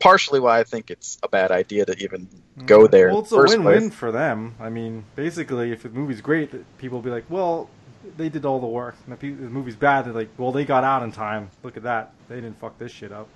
partially 0.00 0.40
why 0.40 0.60
I 0.60 0.64
think 0.64 0.90
it's 0.90 1.18
a 1.22 1.28
bad 1.28 1.50
idea 1.50 1.84
to 1.86 1.96
even 2.02 2.28
go 2.64 2.86
there. 2.86 3.08
Well, 3.08 3.20
it's 3.20 3.32
a 3.32 3.36
win-win 3.36 3.88
place. 3.88 3.94
for 3.94 4.12
them. 4.12 4.54
I 4.60 4.68
mean, 4.68 5.04
basically, 5.16 5.72
if 5.72 5.82
the 5.82 5.88
movie's 5.88 6.20
great, 6.20 6.50
people 6.78 6.98
will 6.98 7.02
be 7.02 7.10
like, 7.10 7.24
"Well, 7.28 7.68
they 8.16 8.28
did 8.28 8.44
all 8.44 8.60
the 8.60 8.66
work." 8.66 8.96
And 9.04 9.14
if 9.14 9.20
the 9.20 9.30
movie's 9.30 9.76
bad, 9.76 10.06
they're 10.06 10.12
like, 10.12 10.30
"Well, 10.36 10.52
they 10.52 10.64
got 10.64 10.84
out 10.84 11.02
in 11.02 11.12
time. 11.12 11.50
Look 11.62 11.76
at 11.76 11.82
that. 11.82 12.12
They 12.28 12.36
didn't 12.36 12.60
fuck 12.60 12.78
this 12.78 12.92
shit 12.92 13.12
up." 13.12 13.28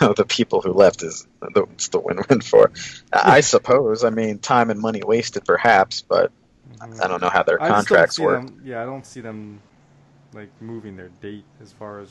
the 0.16 0.24
people 0.28 0.60
who 0.62 0.72
left 0.72 1.02
is 1.02 1.26
the, 1.40 1.64
it's 1.74 1.88
the 1.88 2.00
win-win 2.00 2.40
for. 2.40 2.72
I 3.12 3.40
suppose. 3.54 4.02
I 4.04 4.10
mean, 4.10 4.38
time 4.38 4.70
and 4.70 4.80
money 4.80 5.02
wasted, 5.04 5.44
perhaps, 5.44 6.02
but 6.02 6.32
I 6.80 7.06
don't 7.08 7.20
know 7.20 7.28
how 7.30 7.42
their 7.42 7.62
I 7.62 7.68
contracts 7.68 8.16
see 8.16 8.22
work. 8.22 8.44
them. 8.46 8.62
Yeah, 8.64 8.82
I 8.82 8.86
don't 8.86 9.04
see 9.06 9.20
them 9.20 9.60
like 10.32 10.50
moving 10.60 10.96
their 10.96 11.10
date 11.20 11.44
as 11.60 11.72
far 11.72 11.98
as 12.00 12.08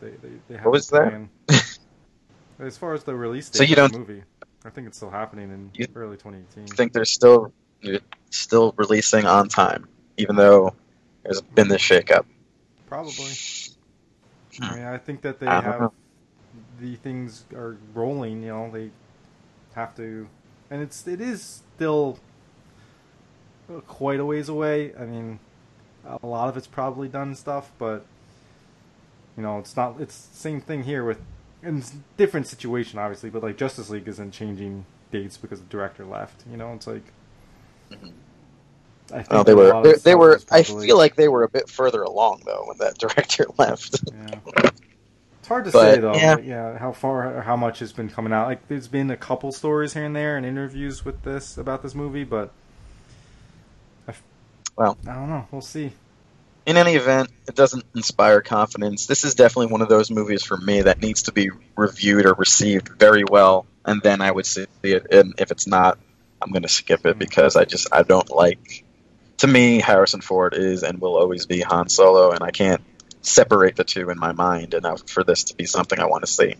they 0.00 0.10
they, 0.10 0.28
they 0.48 0.54
have 0.56 0.64
What 0.66 0.72
was 0.72 0.88
that? 0.90 1.26
as 2.58 2.76
far 2.78 2.94
as 2.94 3.04
the 3.04 3.14
release 3.14 3.48
date 3.50 3.58
So 3.58 3.64
you 3.64 3.72
of 3.82 3.90
don't- 3.90 3.98
movie, 4.00 4.22
I 4.64 4.70
think 4.70 4.86
it's 4.86 4.96
still 4.96 5.10
happening 5.10 5.50
in 5.50 5.70
You- 5.74 5.86
early 5.94 6.16
2018. 6.16 6.64
I 6.72 6.76
think 6.76 6.92
they're 6.92 7.04
still 7.04 7.52
still 8.30 8.74
releasing 8.76 9.26
on 9.26 9.48
time, 9.48 9.88
even 10.16 10.36
though 10.36 10.74
there's 11.24 11.40
been 11.40 11.68
this 11.68 11.82
shakeup. 11.82 12.24
Probably. 12.86 13.32
Hmm. 14.58 14.64
I 14.64 14.74
mean, 14.76 14.84
I 14.84 14.98
think 14.98 15.22
that 15.22 15.40
they 15.40 15.46
I 15.46 15.60
have 15.60 15.80
know. 15.80 15.92
The 16.80 16.96
things 16.96 17.44
are 17.54 17.76
rolling. 17.94 18.42
You 18.42 18.48
know, 18.48 18.70
they 18.70 18.90
have 19.74 19.96
to, 19.96 20.28
and 20.70 20.82
it's 20.82 21.06
it 21.06 21.20
is 21.20 21.62
still 21.74 22.18
quite 23.86 24.20
a 24.20 24.24
ways 24.24 24.48
away. 24.48 24.94
I 24.98 25.04
mean, 25.04 25.38
a 26.04 26.26
lot 26.26 26.48
of 26.48 26.56
it's 26.56 26.66
probably 26.66 27.08
done 27.08 27.34
stuff, 27.34 27.72
but 27.78 28.04
you 29.36 29.42
know, 29.42 29.58
it's 29.58 29.76
not. 29.76 30.00
It's 30.00 30.26
the 30.26 30.36
same 30.36 30.60
thing 30.60 30.84
here 30.84 31.04
with, 31.04 31.20
in 31.62 31.82
different 32.16 32.46
situation, 32.46 32.98
obviously. 32.98 33.30
But 33.30 33.42
like 33.42 33.56
Justice 33.56 33.90
League 33.90 34.08
isn't 34.08 34.32
changing 34.32 34.84
dates 35.10 35.36
because 35.36 35.60
the 35.60 35.66
director 35.66 36.04
left. 36.04 36.44
You 36.50 36.56
know, 36.56 36.72
it's 36.74 36.86
like. 36.86 37.04
I 39.12 39.18
think 39.18 39.30
Well, 39.30 39.44
they 39.44 39.54
were 39.54 39.82
they, 39.82 39.92
they 39.94 40.14
were. 40.14 40.40
I 40.50 40.62
feel 40.62 40.96
like 40.96 41.16
they 41.16 41.28
were 41.28 41.42
a 41.42 41.48
bit 41.48 41.68
further 41.68 42.02
along 42.02 42.42
though 42.46 42.64
when 42.66 42.78
that 42.78 42.98
director 42.98 43.46
left. 43.58 44.00
Yeah. 44.12 44.61
It's 45.42 45.48
hard 45.48 45.64
to 45.64 45.72
But, 45.72 45.94
say 45.94 46.00
though. 46.00 46.14
yeah. 46.14 46.38
Yeah. 46.38 46.78
how 46.78 46.92
far 46.92 47.42
how 47.42 47.56
much 47.56 47.80
has 47.80 47.92
been 47.92 48.08
coming 48.08 48.32
out. 48.32 48.46
Like 48.46 48.68
there's 48.68 48.86
been 48.86 49.10
a 49.10 49.16
couple 49.16 49.50
stories 49.50 49.92
here 49.92 50.04
and 50.04 50.14
there 50.14 50.36
and 50.36 50.46
interviews 50.46 51.04
with 51.04 51.20
this 51.24 51.58
about 51.58 51.82
this 51.82 51.96
movie, 51.96 52.22
but 52.22 52.52
I 54.06 54.14
Well. 54.76 54.96
I 55.04 55.14
don't 55.14 55.28
know. 55.28 55.48
We'll 55.50 55.60
see. 55.60 55.90
In 56.64 56.76
any 56.76 56.94
event, 56.94 57.28
it 57.48 57.56
doesn't 57.56 57.84
inspire 57.92 58.40
confidence. 58.40 59.06
This 59.06 59.24
is 59.24 59.34
definitely 59.34 59.72
one 59.72 59.82
of 59.82 59.88
those 59.88 60.12
movies 60.12 60.44
for 60.44 60.56
me 60.56 60.82
that 60.82 61.02
needs 61.02 61.22
to 61.22 61.32
be 61.32 61.50
reviewed 61.76 62.24
or 62.24 62.34
received 62.34 62.90
very 62.90 63.24
well, 63.28 63.66
and 63.84 64.00
then 64.00 64.20
I 64.20 64.30
would 64.30 64.46
see 64.46 64.66
it. 64.84 65.08
And 65.10 65.34
if 65.38 65.50
it's 65.50 65.66
not, 65.66 65.98
I'm 66.40 66.52
going 66.52 66.62
to 66.62 66.68
skip 66.68 67.04
it 67.04 67.16
mm. 67.16 67.18
because 67.18 67.56
I 67.56 67.64
just 67.64 67.88
I 67.90 68.04
don't 68.04 68.30
like. 68.30 68.84
To 69.38 69.48
me, 69.48 69.80
Harrison 69.80 70.20
Ford 70.20 70.54
is 70.54 70.84
and 70.84 71.00
will 71.00 71.16
always 71.16 71.46
be 71.46 71.62
Han 71.62 71.88
Solo, 71.88 72.30
and 72.30 72.44
I 72.44 72.52
can't 72.52 72.80
separate 73.22 73.76
the 73.76 73.84
two 73.84 74.10
in 74.10 74.18
my 74.18 74.32
mind 74.32 74.74
enough 74.74 75.08
for 75.08 75.24
this 75.24 75.44
to 75.44 75.56
be 75.56 75.64
something 75.64 75.98
I 75.98 76.06
want 76.06 76.24
to 76.24 76.30
see. 76.30 76.54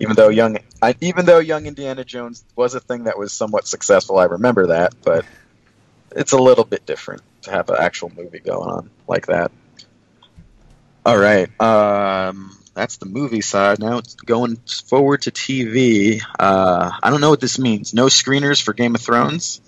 Even 0.00 0.16
though 0.16 0.28
young, 0.28 0.58
I, 0.82 0.94
even 1.00 1.24
though 1.24 1.38
young 1.38 1.66
Indiana 1.66 2.04
Jones 2.04 2.44
was 2.56 2.74
a 2.74 2.80
thing 2.80 3.04
that 3.04 3.18
was 3.18 3.32
somewhat 3.32 3.66
successful, 3.66 4.18
I 4.18 4.24
remember 4.24 4.68
that, 4.68 4.94
but 5.02 5.24
it's 6.10 6.32
a 6.32 6.38
little 6.38 6.64
bit 6.64 6.84
different 6.84 7.22
to 7.42 7.50
have 7.50 7.68
an 7.70 7.76
actual 7.78 8.10
movie 8.14 8.40
going 8.40 8.68
on 8.68 8.90
like 9.06 9.26
that. 9.26 9.52
All 11.06 11.18
right. 11.18 11.48
Um, 11.60 12.56
that's 12.74 12.96
the 12.96 13.06
movie 13.06 13.40
side. 13.40 13.78
Now 13.78 13.98
it's 13.98 14.14
going 14.14 14.56
forward 14.86 15.22
to 15.22 15.30
TV. 15.30 16.22
Uh, 16.38 16.90
I 17.02 17.10
don't 17.10 17.20
know 17.20 17.30
what 17.30 17.40
this 17.40 17.58
means. 17.58 17.94
No 17.94 18.06
screeners 18.06 18.60
for 18.60 18.72
Game 18.72 18.94
of 18.94 19.00
Thrones. 19.00 19.60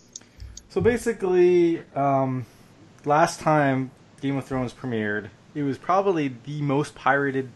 So 0.71 0.81
basically, 0.81 1.83
um, 1.95 2.47
last 3.05 3.41
time 3.41 3.91
Game 4.21 4.37
of 4.37 4.45
Thrones 4.45 4.73
premiered, 4.73 5.31
it 5.57 5.63
was 5.65 5.77
probably 5.79 6.29
the 6.45 6.63
most 6.63 6.95
pirated 6.95 7.49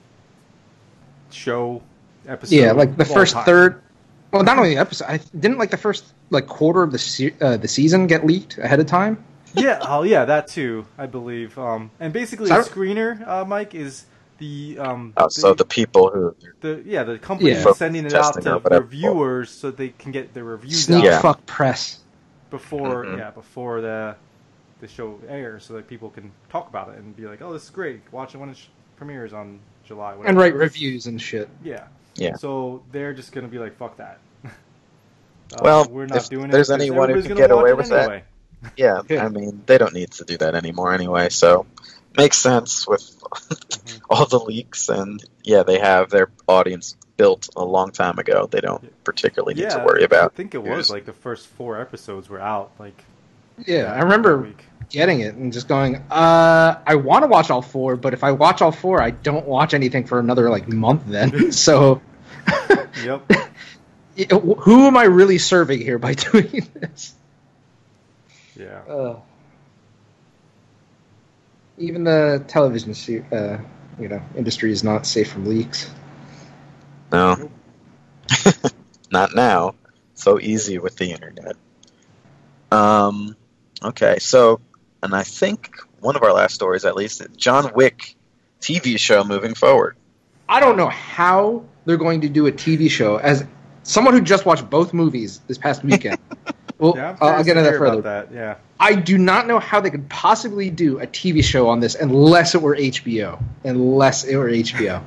show 1.31 1.83
episode. 2.27 2.55
Yeah, 2.55 2.73
like 2.73 2.97
the 2.97 3.05
first 3.05 3.35
time. 3.35 3.45
third. 3.45 3.83
Well, 4.33 4.43
not 4.43 4.59
only 4.59 4.75
the 4.75 4.81
episode, 4.81 5.07
I 5.09 5.19
didn't 5.39 5.59
like 5.59 5.71
the 5.71 5.77
first 5.77 6.05
like 6.31 6.47
quarter 6.47 6.83
of 6.83 6.93
the 6.93 6.99
se- 6.99 7.35
uh, 7.41 7.57
the 7.57 7.69
season 7.69 8.07
get 8.07 8.25
leaked 8.27 8.59
ahead 8.59 8.81
of 8.81 8.87
time. 8.87 9.23
yeah, 9.55 9.79
oh 9.83 10.03
yeah, 10.03 10.25
that 10.25 10.47
too, 10.49 10.87
I 10.97 11.07
believe. 11.07 11.59
Um, 11.59 11.91
and 12.01 12.13
basically, 12.13 12.47
So 12.49 12.55
I 12.57 12.59
a 12.61 12.63
screener, 12.65 13.27
uh, 13.27 13.45
Mike, 13.45 13.75
is 13.75 14.05
the 14.39 14.79
um, 14.79 15.13
Oh, 15.17 15.29
so 15.29 15.53
the 15.55 15.65
people 15.65 16.11
who 16.11 16.35
the 16.61 16.83
yeah 16.87 17.03
the 17.03 17.19
company 17.19 17.51
Yeah. 17.51 17.73
sending 17.73 18.07
it 18.07 18.15
out 18.15 18.41
to 18.41 18.53
or 18.55 18.59
whatever. 18.59 18.83
reviewers 18.85 19.51
so 19.51 19.71
they 19.71 19.89
can 19.91 20.13
get 20.13 20.33
the 20.35 20.43
reviews 20.45 20.85
Sneak 20.85 21.05
out 21.05 21.23
fuck 21.23 21.45
press. 21.47 21.99
before 22.51 23.05
Mhm. 23.05 23.19
yeah 23.19 23.31
before 23.31 23.81
the 23.81 24.15
the 24.81 24.89
show 24.89 25.19
airs 25.29 25.65
so 25.65 25.75
that 25.75 25.87
people 25.89 26.11
can 26.11 26.31
talk 26.51 26.69
about 26.69 26.89
it 26.91 26.99
and 26.99 27.17
be 27.17 27.27
like 27.27 27.41
oh 27.43 27.53
this 27.53 27.65
is 27.65 27.71
great 27.71 28.01
watch 28.13 28.35
it 28.35 28.39
when 28.39 28.49
it 28.51 28.57
sh- 28.57 28.67
premieres 28.97 29.33
on 29.33 29.59
July 29.85 30.11
whatever. 30.11 30.29
and 30.29 30.39
write 30.39 30.55
reviews 30.55 31.07
and 31.07 31.21
shit. 31.21 31.49
yeah 31.65 31.87
Yeah. 32.17 32.37
so 32.37 32.83
they're 32.93 33.13
just 33.15 33.33
gonna 33.33 33.49
be 33.49 33.59
like 33.59 33.77
fuck 33.77 33.97
that 33.99 34.19
Uh, 35.53 35.59
Well, 35.63 35.89
we're 35.91 36.07
not 36.07 36.19
if 36.19 36.29
doing 36.29 36.45
it 36.47 36.53
there's 36.53 36.69
'cause 36.69 36.81
anyone 36.81 37.11
who 37.11 37.23
can 37.23 37.37
get 37.37 37.51
away 37.51 37.71
it 37.71 37.77
with 37.77 37.89
that. 37.89 38.23
Yeah, 38.77 39.03
Yeah. 39.09 39.25
I 39.25 39.29
mean, 39.31 39.63
they 39.67 39.79
don't 39.79 39.93
need 39.95 40.13
to 40.13 40.25
do 40.25 40.37
that 40.39 40.55
anymore 40.55 40.93
anyway, 40.95 41.29
so 41.29 41.67
makes 42.17 42.37
sense 42.37 42.87
with 42.87 43.03
all 44.11 44.27
the 44.27 44.39
leaks 44.39 44.89
and 44.89 45.21
yeah, 45.43 45.65
they 45.65 45.81
have 45.81 46.11
their 46.11 46.31
audience 46.47 46.97
built 47.17 47.49
a 47.57 47.65
long 47.65 47.91
time 47.91 48.19
ago. 48.21 48.49
They 48.51 48.61
don't 48.61 48.93
particularly 49.03 49.55
need 49.55 49.63
yeah 49.63 49.79
to 49.79 49.85
worry 49.85 50.05
about. 50.05 50.27
It. 50.31 50.35
I 50.35 50.37
think 50.37 50.55
it 50.55 50.63
was 50.63 50.89
like 50.89 51.05
the 51.05 51.13
first 51.13 51.49
four 51.49 51.81
episodes 51.81 52.29
were 52.29 52.41
out 52.41 52.71
like 52.79 53.03
Yeah, 53.67 53.91
I 53.93 53.97
that 53.97 54.05
remember 54.05 54.39
week. 54.39 54.67
Getting 54.91 55.21
it 55.21 55.35
and 55.35 55.53
just 55.53 55.69
going, 55.69 55.97
uh, 56.11 56.81
I 56.87 56.97
want 56.97 57.23
to 57.23 57.29
watch 57.29 57.51
all 57.51 57.63
four, 57.63 57.97
but 57.97 58.13
if 58.13 58.23
I 58.23 58.33
watch 58.33 58.61
all 58.61 58.73
four, 58.73 59.01
I 59.01 59.11
don't 59.11 59.47
watch 59.47 59.73
anything 59.73 60.05
for 60.05 60.19
another 60.19 60.51
like 60.51 60.69
month 60.69 61.05
then. 61.07 61.53
so, 61.53 62.03
yep 63.05 63.31
who 64.29 64.87
am 64.87 64.97
I 64.97 65.05
really 65.05 65.39
serving 65.39 65.81
here 65.81 65.99
by 65.99 66.15
doing 66.15 66.69
this? 66.75 67.15
yeah 68.57 68.81
Uh, 68.89 69.21
even 71.79 72.05
the 72.05 72.45
television, 72.47 72.93
uh, 73.33 73.59
you 73.99 74.09
know, 74.09 74.21
industry 74.37 74.71
is 74.71 74.85
not 74.85 75.07
safe 75.07 75.33
from 75.33 75.47
leaks. 75.47 75.91
No. 77.11 77.51
Not 79.11 79.35
now. 79.35 79.77
So 80.15 80.39
easy 80.39 80.79
with 80.79 80.97
the 80.97 81.13
internet. 81.13 81.57
Um 82.71 83.35
okay, 83.83 84.19
so 84.19 84.61
and 85.03 85.15
I 85.15 85.23
think 85.23 85.77
one 86.01 86.17
of 86.17 86.23
our 86.23 86.33
last 86.33 86.55
stories 86.55 86.85
at 86.85 86.95
least, 86.97 87.23
John 87.37 87.73
Wick 87.75 88.17
TV 88.61 88.99
show 88.99 89.25
moving 89.25 89.55
forward. 89.55 89.97
I 90.49 90.61
don't 90.61 90.77
know 90.77 90.89
how 90.89 91.65
they're 91.85 91.97
going 91.97 92.21
to 92.23 92.29
do 92.29 92.47
a 92.47 92.53
TV 92.53 92.91
show. 92.91 93.17
As 93.17 93.45
someone 93.83 94.15
who 94.15 94.21
just 94.21 94.45
watched 94.47 94.69
both 94.69 94.93
movies 94.93 95.41
this 95.47 95.59
past 95.59 95.85
weekend, 95.85 96.19
well, 96.79 96.95
yeah 96.97 97.11
I'm 97.11 97.17
I'll, 97.21 97.29
I'll 97.37 97.45
get 97.45 97.57
into 97.57 97.71
that 97.71 97.79
further. 97.79 98.01
that 98.03 98.33
yeah 98.33 98.57
I 98.79 98.95
do 98.95 99.17
not 99.19 99.47
know 99.47 99.59
how 99.59 99.81
they 99.81 99.91
could 99.91 100.09
possibly 100.09 100.71
do 100.71 101.01
a 101.01 101.07
TV 101.07 101.45
show 101.45 101.69
on 101.69 101.81
this 101.81 101.95
unless 101.95 102.55
it 102.55 102.63
were 102.63 102.77
HBO. 102.77 103.43
Unless 103.65 104.25
it 104.25 104.37
were 104.37 104.49
HBO. 104.51 105.03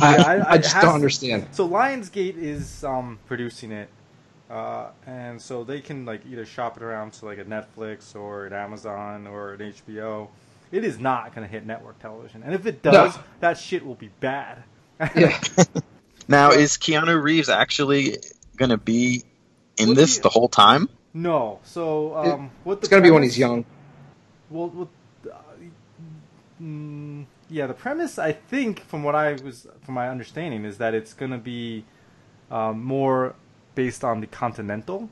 I, 0.00 0.16
Yeah, 0.16 0.22
I- 0.22 0.36
I- 0.36 0.50
I 0.52 0.58
just 0.58 0.74
don't 0.74 0.84
to- 0.84 0.90
understand. 0.90 1.48
So 1.52 1.68
Lionsgate 1.68 2.36
is 2.36 2.84
um, 2.84 3.18
producing 3.26 3.72
it, 3.72 3.88
uh, 4.50 4.90
and 5.06 5.40
so 5.40 5.64
they 5.64 5.80
can 5.80 6.04
like 6.04 6.22
either 6.30 6.44
shop 6.44 6.76
it 6.76 6.82
around 6.82 7.12
to 7.14 7.24
like 7.26 7.38
a 7.38 7.44
Netflix 7.44 8.14
or 8.16 8.46
an 8.46 8.52
Amazon 8.52 9.26
or 9.26 9.54
an 9.54 9.60
HBO. 9.60 10.28
It 10.72 10.84
is 10.84 10.98
not 10.98 11.34
going 11.34 11.46
to 11.46 11.50
hit 11.50 11.66
network 11.66 11.98
television, 12.00 12.42
and 12.42 12.54
if 12.54 12.66
it 12.66 12.82
does, 12.82 13.16
No. 13.16 13.22
that 13.40 13.58
shit 13.58 13.84
will 13.84 13.94
be 13.96 14.10
bad. 14.20 14.62
Yeah. 15.16 15.40
Now 16.28 16.52
is 16.52 16.76
Keanu 16.78 17.20
Reeves 17.20 17.48
actually 17.48 18.18
gonna 18.56 18.76
be 18.78 19.24
in 19.76 19.88
Was 19.88 19.98
this 19.98 20.16
he- 20.16 20.22
the 20.22 20.28
whole 20.28 20.48
time? 20.48 20.88
no, 21.12 21.58
so 21.64 22.16
um, 22.16 22.50
what 22.62 22.76
the 22.76 22.84
It's 22.84 22.88
going 22.88 23.02
to 23.02 23.06
be 23.06 23.10
when 23.10 23.24
he's 23.24 23.36
young. 23.36 23.64
Well, 24.48 24.68
well 24.68 24.90
uh, 25.28 25.36
mm, 26.62 27.24
yeah, 27.48 27.66
the 27.66 27.74
premise 27.74 28.16
I 28.18 28.30
think, 28.32 28.80
from 28.84 29.02
what 29.02 29.16
I 29.16 29.32
was, 29.32 29.66
from 29.82 29.94
my 29.94 30.08
understanding, 30.08 30.64
is 30.64 30.78
that 30.78 30.94
it's 30.94 31.14
going 31.14 31.32
to 31.32 31.38
be 31.38 31.84
um, 32.50 32.84
more 32.84 33.34
based 33.74 34.04
on 34.04 34.20
the 34.20 34.26
Continental, 34.26 35.08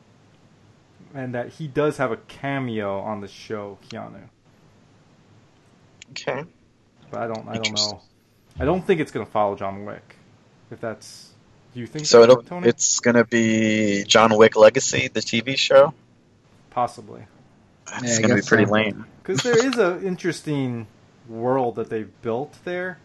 and 1.14 1.34
that 1.34 1.48
he 1.50 1.66
does 1.68 1.96
have 1.98 2.12
a 2.12 2.16
cameo 2.16 2.98
on 3.00 3.20
the 3.20 3.28
show, 3.28 3.78
Keanu. 3.88 4.28
Okay. 6.10 6.44
But 7.10 7.20
I 7.22 7.26
don't, 7.26 7.48
I 7.48 7.58
don't 7.58 7.74
know. 7.74 8.00
I 8.58 8.64
don't 8.64 8.84
think 8.84 9.00
it's 9.00 9.12
going 9.12 9.24
to 9.24 9.30
follow 9.32 9.54
John 9.56 9.84
Wick. 9.84 10.16
If 10.70 10.80
that's, 10.80 11.30
do 11.72 11.80
you 11.80 11.86
think 11.86 12.06
So 12.06 12.22
it'll 12.22 12.42
Tony? 12.42 12.68
it's 12.68 12.98
gonna 13.00 13.24
be 13.24 14.04
John 14.04 14.36
Wick 14.36 14.54
Legacy, 14.56 15.08
the 15.08 15.20
TV 15.20 15.56
show. 15.56 15.94
Possibly. 16.70 17.22
That's 17.86 18.16
Yeah, 18.16 18.20
gonna 18.22 18.34
be 18.34 18.42
pretty 18.42 18.66
so. 18.66 18.72
lame. 18.72 19.06
Because 19.22 19.42
there 19.42 19.56
is 19.66 19.78
an 19.78 20.04
interesting 20.04 20.86
world 21.26 21.76
that 21.76 21.88
they've 21.88 22.10
built 22.20 22.54
there. 22.64 22.98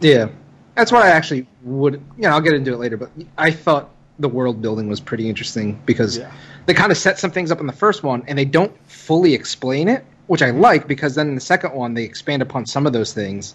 Yeah. 0.00 0.28
That's 0.74 0.90
what 0.90 1.02
I 1.04 1.10
actually 1.10 1.46
would. 1.62 1.94
You 2.16 2.22
know, 2.22 2.30
I'll 2.30 2.40
get 2.40 2.54
into 2.54 2.72
it 2.72 2.78
later, 2.78 2.96
but 2.96 3.10
I 3.38 3.52
thought 3.52 3.90
the 4.18 4.28
world 4.28 4.62
building 4.62 4.88
was 4.88 5.00
pretty 5.00 5.28
interesting 5.28 5.80
because 5.86 6.18
Yeah. 6.18 6.30
they 6.66 6.74
kind 6.74 6.92
of 6.92 6.98
set 6.98 7.18
some 7.18 7.30
things 7.30 7.50
up 7.50 7.60
in 7.60 7.66
the 7.66 7.72
first 7.72 8.02
one 8.02 8.22
and 8.28 8.38
they 8.38 8.44
don't 8.44 8.72
fully 8.88 9.34
explain 9.34 9.88
it, 9.88 10.04
which 10.28 10.40
I 10.42 10.50
like 10.50 10.86
because 10.86 11.14
then 11.16 11.28
in 11.28 11.34
the 11.34 11.40
second 11.40 11.72
one 11.74 11.94
they 11.94 12.04
expand 12.04 12.40
upon 12.42 12.66
some 12.66 12.86
of 12.86 12.92
those 12.92 13.12
things. 13.12 13.54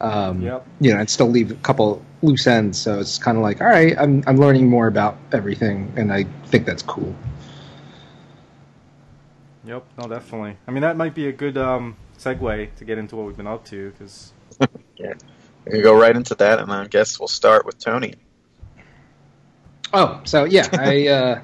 Um, 0.00 0.40
Yep. 0.42 0.66
You 0.80 0.94
know, 0.94 1.00
and 1.00 1.10
still 1.10 1.26
leave 1.28 1.50
a 1.50 1.54
couple 1.56 2.00
loose 2.22 2.46
ends. 2.46 2.78
So 2.78 3.00
it's 3.00 3.18
kind 3.18 3.36
of 3.36 3.42
like, 3.42 3.60
all 3.60 3.66
right, 3.66 3.96
I'm 3.98 4.22
I'm 4.28 4.36
learning 4.36 4.68
more 4.68 4.86
about 4.86 5.16
everything, 5.32 5.92
and 5.96 6.12
I 6.12 6.22
think 6.46 6.66
that's 6.66 6.82
cool. 6.82 7.12
Yep, 9.64 9.84
no, 10.00 10.08
definitely. 10.08 10.56
I 10.66 10.70
mean, 10.70 10.82
that 10.82 10.96
might 10.96 11.14
be 11.14 11.26
a 11.28 11.32
good 11.32 11.58
um, 11.58 11.96
segue 12.18 12.74
to 12.76 12.84
get 12.84 12.98
into 12.98 13.16
what 13.16 13.26
we've 13.26 13.36
been 13.36 13.46
up 13.48 13.64
to, 13.66 13.90
because 13.90 14.32
Yeah. 14.96 15.14
We 15.64 15.72
can 15.72 15.82
go 15.82 15.98
right 15.98 16.14
into 16.16 16.34
that 16.36 16.60
and 16.60 16.72
I 16.72 16.86
guess 16.86 17.18
we'll 17.18 17.28
start 17.28 17.66
with 17.66 17.78
Tony. 17.78 18.14
Oh, 19.92 20.20
so 20.24 20.44
yeah, 20.44 20.68
I 20.72 21.08
uh, 21.08 21.40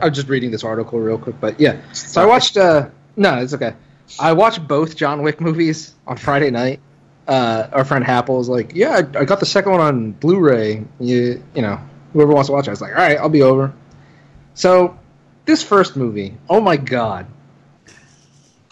I 0.00 0.04
was 0.06 0.14
just 0.16 0.28
reading 0.28 0.50
this 0.50 0.64
article 0.64 0.98
real 1.00 1.18
quick, 1.18 1.40
but 1.40 1.60
yeah. 1.60 1.80
So 1.92 2.22
I 2.22 2.26
watched. 2.26 2.56
Uh, 2.56 2.88
no, 3.16 3.38
it's 3.38 3.54
okay. 3.54 3.74
I 4.18 4.32
watched 4.32 4.66
both 4.66 4.96
John 4.96 5.22
Wick 5.22 5.40
movies 5.40 5.94
on 6.06 6.16
Friday 6.16 6.50
night. 6.50 6.80
Uh, 7.26 7.68
our 7.72 7.84
friend 7.84 8.04
Happel 8.04 8.38
was 8.38 8.48
like, 8.48 8.74
"Yeah, 8.74 8.90
I, 9.14 9.20
I 9.20 9.24
got 9.24 9.40
the 9.40 9.46
second 9.46 9.72
one 9.72 9.80
on 9.80 10.12
Blu-ray. 10.12 10.84
You, 10.98 11.42
you 11.54 11.62
know, 11.62 11.78
whoever 12.12 12.32
wants 12.32 12.48
to 12.48 12.52
watch 12.52 12.66
it." 12.66 12.70
I 12.70 12.72
was 12.72 12.80
like, 12.80 12.92
"All 12.92 12.98
right, 12.98 13.18
I'll 13.18 13.28
be 13.28 13.42
over." 13.42 13.72
So, 14.54 14.98
this 15.44 15.62
first 15.62 15.96
movie, 15.96 16.36
oh 16.48 16.60
my 16.60 16.76
god, 16.76 17.26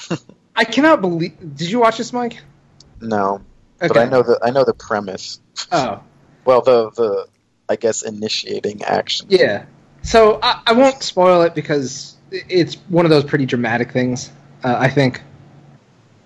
I 0.56 0.64
cannot 0.64 1.00
believe. 1.00 1.36
Did 1.38 1.70
you 1.70 1.80
watch 1.80 1.98
this, 1.98 2.12
Mike? 2.12 2.42
No. 3.00 3.42
But 3.78 3.96
I 3.98 4.06
know 4.06 4.22
the 4.22 4.38
I 4.42 4.50
know 4.50 4.64
the 4.64 4.72
premise. 4.72 5.40
Oh, 5.70 6.02
Well 6.46 6.62
the 6.62 6.90
the 6.92 7.26
I 7.68 7.76
guess 7.76 8.02
initiating 8.02 8.82
action. 8.84 9.26
Yeah. 9.30 9.66
So 10.02 10.38
I, 10.42 10.62
I 10.68 10.72
won't 10.72 11.02
spoil 11.02 11.42
it 11.42 11.54
because 11.54 12.16
it's 12.30 12.74
one 12.88 13.04
of 13.04 13.10
those 13.10 13.24
pretty 13.24 13.46
dramatic 13.46 13.92
things. 13.92 14.30
Uh, 14.62 14.76
I 14.78 14.88
think, 14.88 15.20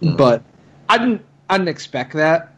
Mm. 0.03 0.17
but 0.17 0.43
I 0.89 0.97
didn't. 0.99 1.23
I 1.49 1.59
didn't 1.59 1.69
expect 1.69 2.15
that, 2.15 2.55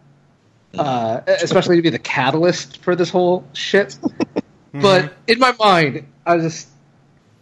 uh, 0.79 1.21
especially 1.27 1.77
to 1.77 1.83
be 1.83 1.91
the 1.91 1.99
catalyst 1.99 2.83
for 2.83 2.95
this 2.95 3.11
whole 3.11 3.45
shit. 3.53 3.89
Mm-hmm. 4.01 4.39
But 4.81 5.13
in 5.27 5.39
my 5.39 5.55
mind, 5.59 6.07
I 6.25 6.37
was 6.37 6.45
just, 6.45 6.69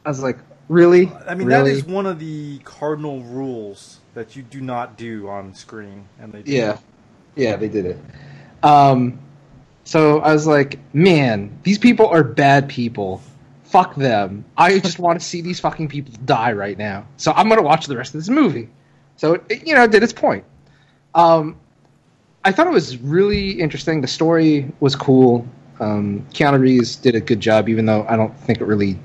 I 0.04 0.08
was 0.08 0.20
like, 0.20 0.38
really? 0.68 1.12
I 1.28 1.34
mean, 1.36 1.46
really? 1.48 1.70
that 1.70 1.76
is 1.76 1.84
one 1.84 2.06
of 2.06 2.18
the 2.18 2.58
cardinal 2.64 3.20
rules 3.22 4.00
that 4.14 4.34
you 4.36 4.42
do 4.42 4.60
not 4.60 4.96
do 4.96 5.28
on 5.28 5.54
screen, 5.54 6.08
and 6.18 6.32
they 6.32 6.42
do. 6.42 6.50
Yeah, 6.52 6.78
yeah, 7.36 7.54
they 7.56 7.68
did 7.68 7.86
it. 7.86 7.98
Um, 8.64 9.20
so 9.90 10.20
I 10.20 10.32
was 10.32 10.46
like, 10.46 10.78
man, 10.94 11.58
these 11.64 11.76
people 11.76 12.06
are 12.06 12.22
bad 12.22 12.68
people. 12.68 13.20
Fuck 13.64 13.96
them. 13.96 14.44
I 14.56 14.78
just 14.78 15.00
want 15.00 15.18
to 15.18 15.26
see 15.26 15.40
these 15.40 15.58
fucking 15.58 15.88
people 15.88 16.14
die 16.24 16.52
right 16.52 16.78
now. 16.78 17.08
So 17.16 17.32
I'm 17.32 17.48
gonna 17.48 17.62
watch 17.62 17.86
the 17.88 17.96
rest 17.96 18.14
of 18.14 18.20
this 18.20 18.28
movie. 18.28 18.68
So 19.16 19.42
it, 19.48 19.66
you 19.66 19.74
know, 19.74 19.82
it 19.82 19.90
did 19.90 20.04
its 20.04 20.12
point. 20.12 20.44
Um, 21.12 21.56
I 22.44 22.52
thought 22.52 22.68
it 22.68 22.72
was 22.72 22.98
really 22.98 23.50
interesting. 23.60 24.00
The 24.00 24.06
story 24.06 24.70
was 24.78 24.94
cool. 24.94 25.44
Um, 25.80 26.24
Keanu 26.34 26.60
Reeves 26.60 26.94
did 26.94 27.16
a 27.16 27.20
good 27.20 27.40
job, 27.40 27.68
even 27.68 27.84
though 27.84 28.06
I 28.08 28.14
don't 28.14 28.38
think 28.42 28.60
it 28.60 28.66
really 28.66 28.96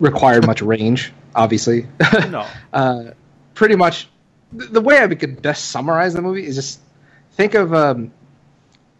required 0.00 0.46
much 0.46 0.60
range. 0.60 1.14
Obviously, 1.34 1.86
No. 2.28 2.46
uh, 2.74 3.04
pretty 3.54 3.76
much 3.76 4.10
the, 4.52 4.66
the 4.66 4.80
way 4.82 5.02
I 5.02 5.08
could 5.14 5.40
best 5.40 5.70
summarize 5.70 6.12
the 6.12 6.20
movie 6.20 6.44
is 6.44 6.56
just 6.56 6.78
think 7.30 7.54
of 7.54 7.72
um, 7.72 8.12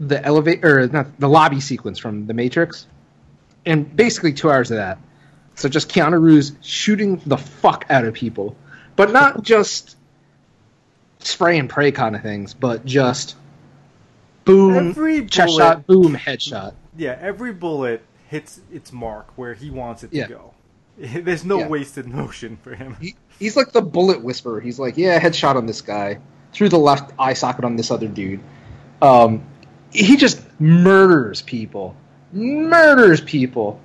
the 0.08 0.24
elevator 0.24 0.80
or 0.80 0.86
not 0.88 1.18
the 1.20 1.28
lobby 1.28 1.60
sequence 1.60 1.98
from 1.98 2.26
The 2.26 2.34
Matrix, 2.34 2.86
and 3.64 3.94
basically 3.94 4.32
two 4.32 4.50
hours 4.50 4.70
of 4.70 4.78
that. 4.78 4.98
So 5.54 5.68
just 5.68 5.88
Keanu 5.90 6.20
Reeves 6.20 6.52
shooting 6.62 7.20
the 7.26 7.36
fuck 7.36 7.84
out 7.90 8.04
of 8.04 8.14
people, 8.14 8.56
but 8.96 9.12
not 9.12 9.42
just 9.54 9.96
spray 11.20 11.58
and 11.58 11.68
pray 11.70 11.92
kind 11.92 12.16
of 12.16 12.22
things, 12.22 12.54
but 12.54 12.84
just 12.84 13.36
boom, 14.44 14.90
Every 14.90 15.26
chest 15.26 15.48
bullet- 15.48 15.58
shot, 15.62 15.86
boom, 15.86 16.16
headshot. 16.16 16.74
Yeah, 16.96 17.16
every 17.20 17.52
bullet 17.52 18.02
hits 18.28 18.60
its 18.72 18.92
mark 18.92 19.28
where 19.36 19.54
he 19.54 19.70
wants 19.70 20.02
it 20.02 20.10
to 20.10 20.16
Yeah. 20.16 20.26
go. 20.28 20.54
There's 20.98 21.44
no 21.44 21.60
Yeah. 21.60 21.68
wasted 21.68 22.06
motion 22.06 22.58
for 22.62 22.74
him. 22.74 22.96
He, 23.00 23.14
he's 23.38 23.56
like 23.56 23.72
the 23.72 23.82
bullet 23.82 24.22
whisperer. 24.22 24.60
He's 24.60 24.78
like, 24.78 24.96
yeah, 24.96 25.20
headshot 25.20 25.54
on 25.56 25.66
this 25.66 25.80
guy, 25.80 26.18
through 26.52 26.70
the 26.70 26.78
left 26.78 27.12
eye 27.18 27.34
socket 27.34 27.64
on 27.64 27.76
this 27.76 27.90
other 27.90 28.08
dude. 28.08 28.40
Um, 29.00 29.42
he 29.92 30.16
just 30.16 30.42
murders 30.60 31.42
people, 31.42 31.96
murders 32.32 33.20
people. 33.20 33.80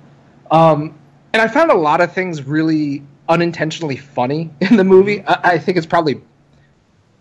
Um, 0.50 0.98
and 1.32 1.42
I 1.42 1.48
found 1.48 1.70
a 1.70 1.76
lot 1.76 2.00
of 2.00 2.12
things 2.12 2.42
really 2.42 3.02
unintentionally 3.28 3.96
funny 3.96 4.50
in 4.60 4.76
the 4.76 4.84
movie. 4.84 5.22
I, 5.22 5.52
I 5.52 5.58
think 5.58 5.76
it's 5.76 5.86
probably 5.86 6.20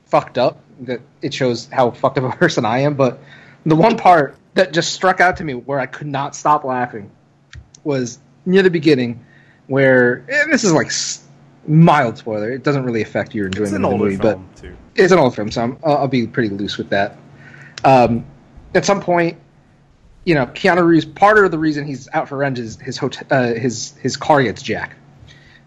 fucked 0.06 0.38
up 0.38 0.62
that 0.82 1.02
it 1.22 1.34
shows 1.34 1.68
how 1.68 1.92
fucked 1.92 2.18
up 2.18 2.34
a 2.34 2.36
person 2.38 2.66
I 2.66 2.80
am. 2.80 2.96
But 2.96 3.20
the 3.66 3.76
one 3.76 3.98
part 3.98 4.36
that 4.54 4.74
just 4.74 4.94
struck 4.94 5.20
out 5.20 5.38
to 5.38 5.44
me 5.44 5.54
where 5.54 5.80
I 5.80 5.86
could 5.86 6.08
not 6.08 6.36
stop 6.36 6.64
laughing 6.64 7.12
was 7.84 8.20
near 8.46 8.64
the 8.64 8.70
beginning, 8.70 9.24
where 9.68 10.26
and 10.30 10.52
this 10.52 10.64
is 10.64 10.72
like 10.72 10.92
mild 11.68 12.18
spoiler. 12.18 12.52
It 12.52 12.64
doesn't 12.64 12.84
really 12.84 13.02
affect 13.02 13.36
your 13.36 13.48
enjoyment 13.48 13.76
of 13.76 13.92
the 13.92 13.98
movie, 13.98 14.18
but 14.18 14.40
too. 14.56 14.76
it's 14.96 15.12
an 15.12 15.20
old 15.20 15.36
film, 15.36 15.52
so 15.52 15.62
I'm, 15.62 15.78
I'll, 15.84 15.98
I'll 15.98 16.08
be 16.08 16.26
pretty 16.26 16.50
loose 16.50 16.78
with 16.78 16.90
that. 16.90 17.18
Um, 17.84 18.26
at 18.74 18.86
some 18.86 19.02
point, 19.02 19.38
you 20.26 20.36
know, 20.36 20.46
Keanu 20.48 20.86
Reeves. 20.86 21.06
Part 21.06 21.44
of 21.44 21.52
the 21.52 21.58
reason 21.58 21.86
he's 21.86 22.10
out 22.14 22.28
for 22.30 22.38
revenge 22.38 22.60
is 22.60 22.78
his 22.80 22.98
hotel, 22.98 23.28
uh, 23.32 23.54
his 23.54 23.94
his 23.98 24.18
car 24.18 24.44
gets 24.44 24.62
jacked. 24.62 24.96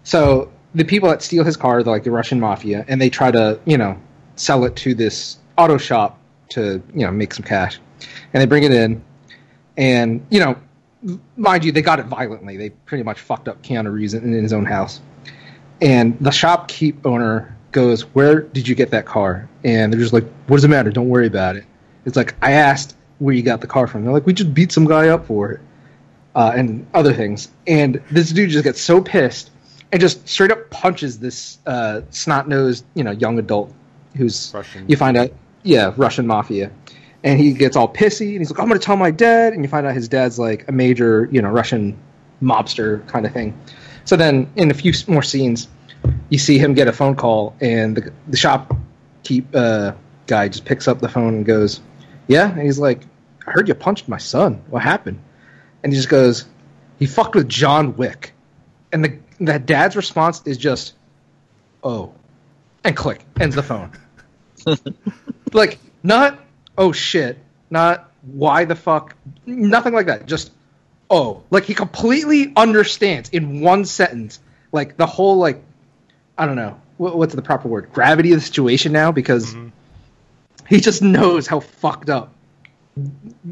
So 0.04 0.50
the 0.74 0.84
people 0.84 1.08
that 1.08 1.22
steal 1.22 1.44
his 1.44 1.56
car, 1.56 1.82
they're 1.82 1.92
like 1.92 2.04
the 2.04 2.10
Russian 2.10 2.40
mafia, 2.40 2.84
and 2.88 3.00
they 3.00 3.10
try 3.10 3.30
to 3.30 3.58
you 3.64 3.78
know 3.78 3.98
sell 4.36 4.64
it 4.64 4.76
to 4.76 4.94
this 4.94 5.38
auto 5.56 5.78
shop 5.78 6.18
to 6.50 6.82
you 6.94 7.06
know 7.06 7.10
make 7.10 7.32
some 7.34 7.44
cash, 7.44 7.80
and 8.32 8.40
they 8.40 8.46
bring 8.46 8.64
it 8.64 8.72
in, 8.72 9.02
and 9.76 10.26
you 10.30 10.40
know, 10.40 10.56
mind 11.36 11.64
you, 11.64 11.72
they 11.72 11.82
got 11.82 11.98
it 11.98 12.06
violently. 12.06 12.56
They 12.56 12.70
pretty 12.70 13.04
much 13.04 13.20
fucked 13.20 13.48
up 13.48 13.62
Keanu 13.62 13.92
Reeves 13.92 14.14
in, 14.14 14.24
in 14.34 14.42
his 14.42 14.52
own 14.52 14.66
house 14.66 15.00
and 15.82 16.18
the 16.20 16.30
shopkeep 16.30 17.04
owner 17.04 17.56
goes, 17.72 18.02
"Where 18.14 18.42
did 18.42 18.68
you 18.68 18.74
get 18.74 18.90
that 18.90 19.06
car?" 19.06 19.48
And 19.64 19.92
they're 19.92 20.00
just 20.00 20.12
like, 20.12 20.24
"What 20.46 20.56
does 20.56 20.64
it 20.64 20.68
matter? 20.68 20.90
Don't 20.90 21.08
worry 21.08 21.26
about 21.26 21.56
it." 21.56 21.64
It's 22.04 22.16
like 22.16 22.34
I 22.42 22.52
asked 22.52 22.96
where 23.18 23.34
you 23.34 23.42
got 23.42 23.60
the 23.60 23.66
car 23.66 23.86
from. 23.86 24.04
They're 24.04 24.12
like, 24.12 24.26
"We 24.26 24.32
just 24.32 24.54
beat 24.54 24.72
some 24.72 24.86
guy 24.86 25.08
up 25.08 25.26
for 25.26 25.52
it," 25.52 25.60
uh, 26.34 26.52
and 26.54 26.86
other 26.94 27.12
things. 27.12 27.48
And 27.66 28.02
this 28.10 28.30
dude 28.30 28.50
just 28.50 28.64
gets 28.64 28.80
so 28.80 29.00
pissed 29.00 29.50
and 29.92 30.00
just 30.00 30.28
straight 30.28 30.50
up 30.50 30.70
punches 30.70 31.18
this 31.18 31.58
uh, 31.66 32.02
snot 32.10 32.48
nosed, 32.48 32.84
you 32.94 33.04
know, 33.04 33.10
young 33.10 33.38
adult 33.38 33.72
who's 34.16 34.52
Russian. 34.54 34.88
You 34.88 34.96
find 34.96 35.16
out, 35.16 35.32
yeah, 35.62 35.92
Russian 35.96 36.26
mafia. 36.26 36.70
And 37.22 37.38
he 37.38 37.52
gets 37.52 37.76
all 37.76 37.92
pissy, 37.92 38.30
and 38.30 38.38
he's 38.38 38.50
like, 38.50 38.58
"I'm 38.58 38.68
going 38.68 38.80
to 38.80 38.84
tell 38.84 38.96
my 38.96 39.10
dad." 39.10 39.52
And 39.52 39.62
you 39.62 39.68
find 39.68 39.86
out 39.86 39.94
his 39.94 40.08
dad's 40.08 40.38
like 40.38 40.66
a 40.68 40.72
major, 40.72 41.28
you 41.30 41.42
know, 41.42 41.50
Russian 41.50 41.98
mobster 42.42 43.06
kind 43.08 43.26
of 43.26 43.32
thing. 43.32 43.58
So 44.06 44.16
then, 44.16 44.50
in 44.56 44.70
a 44.70 44.74
few 44.74 44.94
more 45.06 45.22
scenes, 45.22 45.68
you 46.30 46.38
see 46.38 46.58
him 46.58 46.72
get 46.72 46.88
a 46.88 46.92
phone 46.92 47.16
call, 47.16 47.54
and 47.60 47.94
the 47.94 48.12
the 48.28 48.38
shop 48.38 48.74
keep 49.22 49.54
uh, 49.54 49.92
guy 50.26 50.48
just 50.48 50.64
picks 50.64 50.88
up 50.88 51.00
the 51.00 51.08
phone 51.10 51.34
and 51.34 51.44
goes, 51.44 51.82
"Yeah," 52.30 52.48
and 52.48 52.62
he's 52.62 52.78
like, 52.78 53.02
"I 53.44 53.50
heard 53.50 53.66
you 53.66 53.74
punched 53.74 54.08
my 54.08 54.18
son. 54.18 54.62
What 54.68 54.82
happened?" 54.82 55.18
And 55.82 55.92
he 55.92 55.96
just 55.96 56.08
goes, 56.08 56.44
"He 57.00 57.06
fucked 57.06 57.34
with 57.34 57.48
John 57.48 57.96
Wick," 57.96 58.32
and 58.92 59.04
the 59.04 59.18
the 59.40 59.58
dad's 59.58 59.96
response 59.96 60.40
is 60.46 60.56
just, 60.56 60.94
"Oh," 61.82 62.12
and 62.84 62.96
click. 62.96 63.24
Ends 63.40 63.56
the 63.56 63.64
phone. 63.64 63.90
like 65.52 65.80
not 66.04 66.38
oh 66.78 66.92
shit, 66.92 67.38
not 67.68 68.12
why 68.22 68.64
the 68.64 68.76
fuck, 68.76 69.16
nothing 69.44 69.92
like 69.92 70.06
that. 70.06 70.26
Just 70.26 70.52
oh, 71.10 71.42
like 71.50 71.64
he 71.64 71.74
completely 71.74 72.52
understands 72.56 73.28
in 73.30 73.60
one 73.60 73.84
sentence, 73.84 74.38
like 74.70 74.96
the 74.96 75.06
whole 75.06 75.38
like 75.38 75.62
I 76.38 76.46
don't 76.46 76.56
know 76.56 76.80
what, 76.96 77.18
what's 77.18 77.34
the 77.34 77.42
proper 77.42 77.66
word, 77.66 77.92
gravity 77.92 78.32
of 78.32 78.38
the 78.38 78.46
situation 78.46 78.92
now 78.92 79.10
because 79.10 79.52
mm-hmm. 79.52 79.70
He 80.70 80.80
just 80.80 81.02
knows 81.02 81.46
how 81.46 81.60
fucked 81.60 82.08
up 82.08 82.32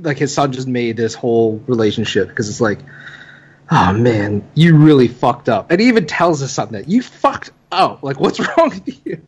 like 0.03 0.17
his 0.19 0.33
son 0.33 0.53
just 0.53 0.67
made 0.69 0.97
this 0.97 1.15
whole 1.15 1.59
relationship 1.67 2.29
because 2.29 2.49
it's 2.49 2.61
like 2.61 2.79
oh 3.71 3.93
man 3.93 4.43
you 4.55 4.77
really 4.77 5.09
fucked 5.09 5.49
up 5.49 5.71
and 5.71 5.81
he 5.81 5.89
even 5.89 6.07
tells 6.07 6.41
his 6.41 6.51
son 6.53 6.73
that 6.73 6.89
you 6.89 7.03
fucked 7.03 7.51
up 7.71 8.03
like 8.03 8.19
what's 8.21 8.41
wrong 8.59 8.71
with 8.71 9.07
you 9.07 9.21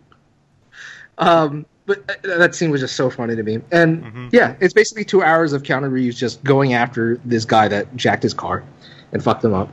um 1.19 1.67
but 1.87 1.99
uh, 2.25 2.39
that 2.39 2.55
scene 2.55 2.71
was 2.71 2.81
just 2.81 2.97
so 2.97 3.11
funny 3.11 3.37
to 3.37 3.43
me 3.43 3.59
and 3.71 4.03
Mhm. 4.05 4.33
yeah 4.33 4.55
it's 4.61 4.75
basically 4.75 5.05
two 5.05 5.23
hours 5.23 5.53
of 5.53 5.63
Keanu 5.63 5.91
Reeves 5.91 6.19
just 6.19 6.43
going 6.45 6.73
after 6.75 7.19
this 7.25 7.45
guy 7.45 7.69
that 7.69 7.95
jacked 7.97 8.23
his 8.23 8.35
car 8.35 8.65
and 9.13 9.23
fucked 9.23 9.45
him 9.45 9.55
up 9.55 9.69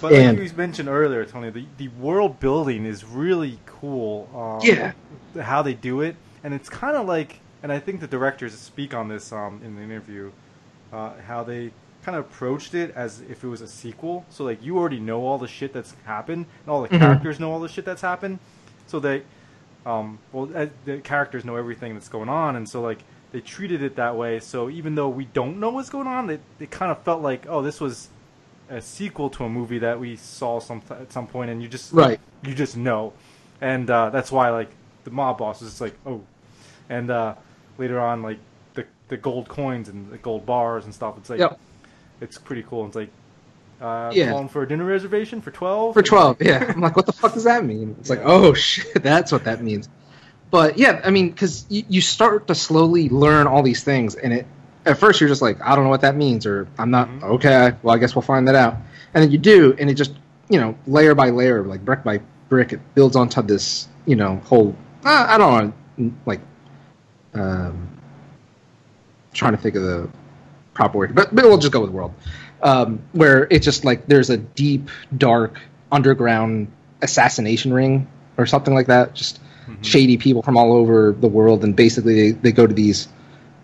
But 0.00 0.12
And- 0.14 0.38
like 0.38 0.50
you 0.50 0.56
mentioned 0.56 0.88
earlier, 0.88 1.24
Tony, 1.24 1.50
the, 1.50 1.64
the 1.76 1.88
world 1.88 2.40
building 2.40 2.86
is 2.86 3.04
really 3.04 3.58
cool. 3.66 4.28
Um, 4.34 4.66
Yeah. 4.66 4.92
How 5.40 5.62
they 5.62 5.74
do 5.74 6.00
it, 6.00 6.16
and 6.42 6.52
it's 6.54 6.68
kind 6.68 6.96
of 6.96 7.06
like, 7.06 7.38
and 7.62 7.70
I 7.72 7.78
think 7.78 8.00
the 8.00 8.06
directors 8.06 8.56
speak 8.58 8.94
on 8.94 9.08
this 9.08 9.32
um, 9.32 9.60
in 9.64 9.76
the 9.76 9.82
interview, 9.82 10.30
uh, 10.92 11.12
how 11.26 11.42
they 11.44 11.70
kind 12.04 12.16
of 12.18 12.24
approached 12.26 12.74
it 12.74 12.92
as 12.96 13.20
if 13.30 13.44
it 13.44 13.46
was 13.46 13.60
a 13.60 13.68
sequel. 13.68 14.24
So 14.30 14.44
like 14.44 14.62
you 14.62 14.76
already 14.78 14.98
know 15.00 15.24
all 15.24 15.38
the 15.38 15.48
shit 15.48 15.72
that's 15.72 15.94
happened, 16.04 16.46
and 16.64 16.68
all 16.68 16.82
the 16.82 16.88
Mhm. 16.88 16.98
characters 16.98 17.38
know 17.40 17.52
all 17.52 17.60
the 17.60 17.68
shit 17.68 17.84
that's 17.84 18.02
happened. 18.02 18.38
So 18.86 18.98
they, 18.98 19.22
um, 19.86 20.18
well, 20.32 20.50
uh, 20.54 20.66
the 20.84 20.98
characters 20.98 21.44
know 21.44 21.56
everything 21.56 21.94
that's 21.94 22.08
going 22.08 22.28
on, 22.28 22.56
and 22.56 22.68
so 22.68 22.80
like 22.82 22.98
they 23.30 23.40
treated 23.40 23.82
it 23.82 23.96
that 23.96 24.16
way. 24.16 24.40
So 24.40 24.68
even 24.68 24.94
though 24.94 25.08
we 25.08 25.24
don't 25.26 25.58
know 25.58 25.70
what's 25.70 25.88
going 25.90 26.06
on, 26.06 26.28
it, 26.28 26.40
it 26.60 26.70
kind 26.70 26.90
of 26.92 26.98
felt 27.02 27.22
like, 27.22 27.46
oh, 27.48 27.62
this 27.62 27.80
was 27.80 28.08
a 28.68 28.80
sequel 28.82 29.30
to 29.30 29.44
a 29.44 29.48
movie 29.48 29.78
that 29.78 29.98
we 30.00 30.16
saw 30.16 30.58
some 30.60 30.82
at 30.90 31.12
some 31.12 31.26
point, 31.26 31.50
and 31.50 31.62
you 31.62 31.68
just 31.68 31.92
Right. 31.92 32.18
you 32.42 32.54
just 32.54 32.76
know, 32.76 33.12
and 33.60 33.88
uh, 33.88 34.10
that's 34.10 34.32
why 34.32 34.50
like 34.50 34.70
the 35.04 35.10
mob 35.10 35.38
boss 35.38 35.62
is 35.62 35.70
just 35.70 35.80
like 35.80 35.94
oh, 36.04 36.20
and 36.90 37.10
uh, 37.10 37.34
later 37.78 37.98
on 38.00 38.22
like 38.22 38.38
the 38.74 38.84
the 39.08 39.16
gold 39.16 39.48
coins 39.48 39.88
and 39.88 40.10
the 40.10 40.18
gold 40.18 40.46
bars 40.46 40.84
and 40.84 40.94
stuff. 40.94 41.16
It's 41.18 41.30
like 41.30 41.38
Yep. 41.40 41.58
it's 42.20 42.38
pretty 42.38 42.62
cool. 42.68 42.86
It's 42.86 42.96
like 42.96 43.10
uh, 43.80 44.12
Yeah. 44.14 44.30
calling 44.30 44.48
for 44.48 44.62
a 44.62 44.68
dinner 44.68 44.84
reservation 44.84 45.40
for 45.40 45.50
twelve. 45.50 45.94
For 45.94 46.02
12, 46.02 46.40
yeah. 46.42 46.64
I'm 46.68 46.80
like, 46.80 46.94
what 46.96 47.06
the 47.06 47.12
fuck 47.12 47.34
does 47.34 47.44
that 47.44 47.64
mean? 47.64 47.96
It's 48.00 48.10
like, 48.10 48.20
oh 48.24 48.54
shit, 48.54 48.94
that's 49.02 49.32
what 49.32 49.44
that 49.44 49.62
means. 49.62 49.88
But 50.52 50.78
yeah, 50.78 51.00
I 51.04 51.10
mean, 51.10 51.30
because 51.30 51.64
you, 51.68 51.82
you 51.88 52.00
start 52.00 52.46
to 52.48 52.54
slowly 52.54 53.08
learn 53.08 53.46
all 53.46 53.62
these 53.62 53.82
things, 53.82 54.14
and 54.14 54.32
it 54.32 54.46
at 54.86 54.98
first 54.98 55.20
you're 55.20 55.28
just 55.28 55.42
like, 55.42 55.60
I 55.62 55.74
don't 55.74 55.84
know 55.84 55.90
what 55.90 56.02
that 56.02 56.14
means, 56.16 56.44
or 56.46 56.68
I'm 56.78 56.90
not 56.90 57.08
Mhm. 57.08 57.22
okay. 57.36 57.72
Well, 57.82 57.94
I 57.94 57.98
guess 57.98 58.14
we'll 58.14 58.22
find 58.22 58.46
that 58.48 58.54
out, 58.54 58.74
and 59.14 59.24
then 59.24 59.30
you 59.32 59.38
do, 59.38 59.74
and 59.78 59.88
it 59.90 59.94
just 59.94 60.12
you 60.48 60.60
know 60.60 60.76
layer 60.86 61.14
by 61.14 61.30
layer, 61.30 61.62
like 61.64 61.84
brick 61.84 62.04
by 62.04 62.20
brick, 62.48 62.72
it 62.72 62.80
builds 62.94 63.16
onto 63.16 63.42
this 63.42 63.88
you 64.06 64.14
know 64.14 64.36
whole. 64.44 64.76
Uh, 65.04 65.26
I 65.28 65.38
don't 65.38 65.74
know, 65.98 66.12
like, 66.26 66.40
um, 67.34 67.88
trying 69.32 69.52
to 69.52 69.58
think 69.58 69.76
of 69.76 69.82
the 69.82 70.08
proper 70.74 70.98
word, 70.98 71.14
but, 71.14 71.34
but 71.34 71.44
we'll 71.44 71.58
just 71.58 71.72
go 71.72 71.80
with 71.80 71.90
world, 71.90 72.14
um, 72.62 73.02
where 73.12 73.46
it's 73.50 73.64
just 73.64 73.84
like 73.84 74.06
there's 74.06 74.30
a 74.30 74.36
deep, 74.36 74.88
dark 75.16 75.58
underground 75.90 76.70
assassination 77.02 77.72
ring 77.72 78.06
or 78.38 78.46
something 78.46 78.74
like 78.74 78.86
that. 78.86 79.14
Just 79.14 79.40
Mhm. 79.68 79.84
shady 79.84 80.16
people 80.16 80.42
from 80.42 80.56
all 80.56 80.72
over 80.72 81.12
the 81.12 81.28
world, 81.28 81.62
and 81.62 81.76
basically 81.76 82.32
they, 82.32 82.38
they 82.38 82.52
go 82.52 82.66
to 82.66 82.74
these 82.74 83.06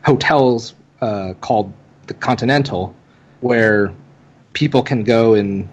hotels 0.04 0.74
uh, 1.00 1.34
called 1.40 1.72
the 2.06 2.14
Continental, 2.14 2.94
where 3.40 3.92
people 4.52 4.82
can 4.82 5.02
go 5.02 5.34
and 5.34 5.68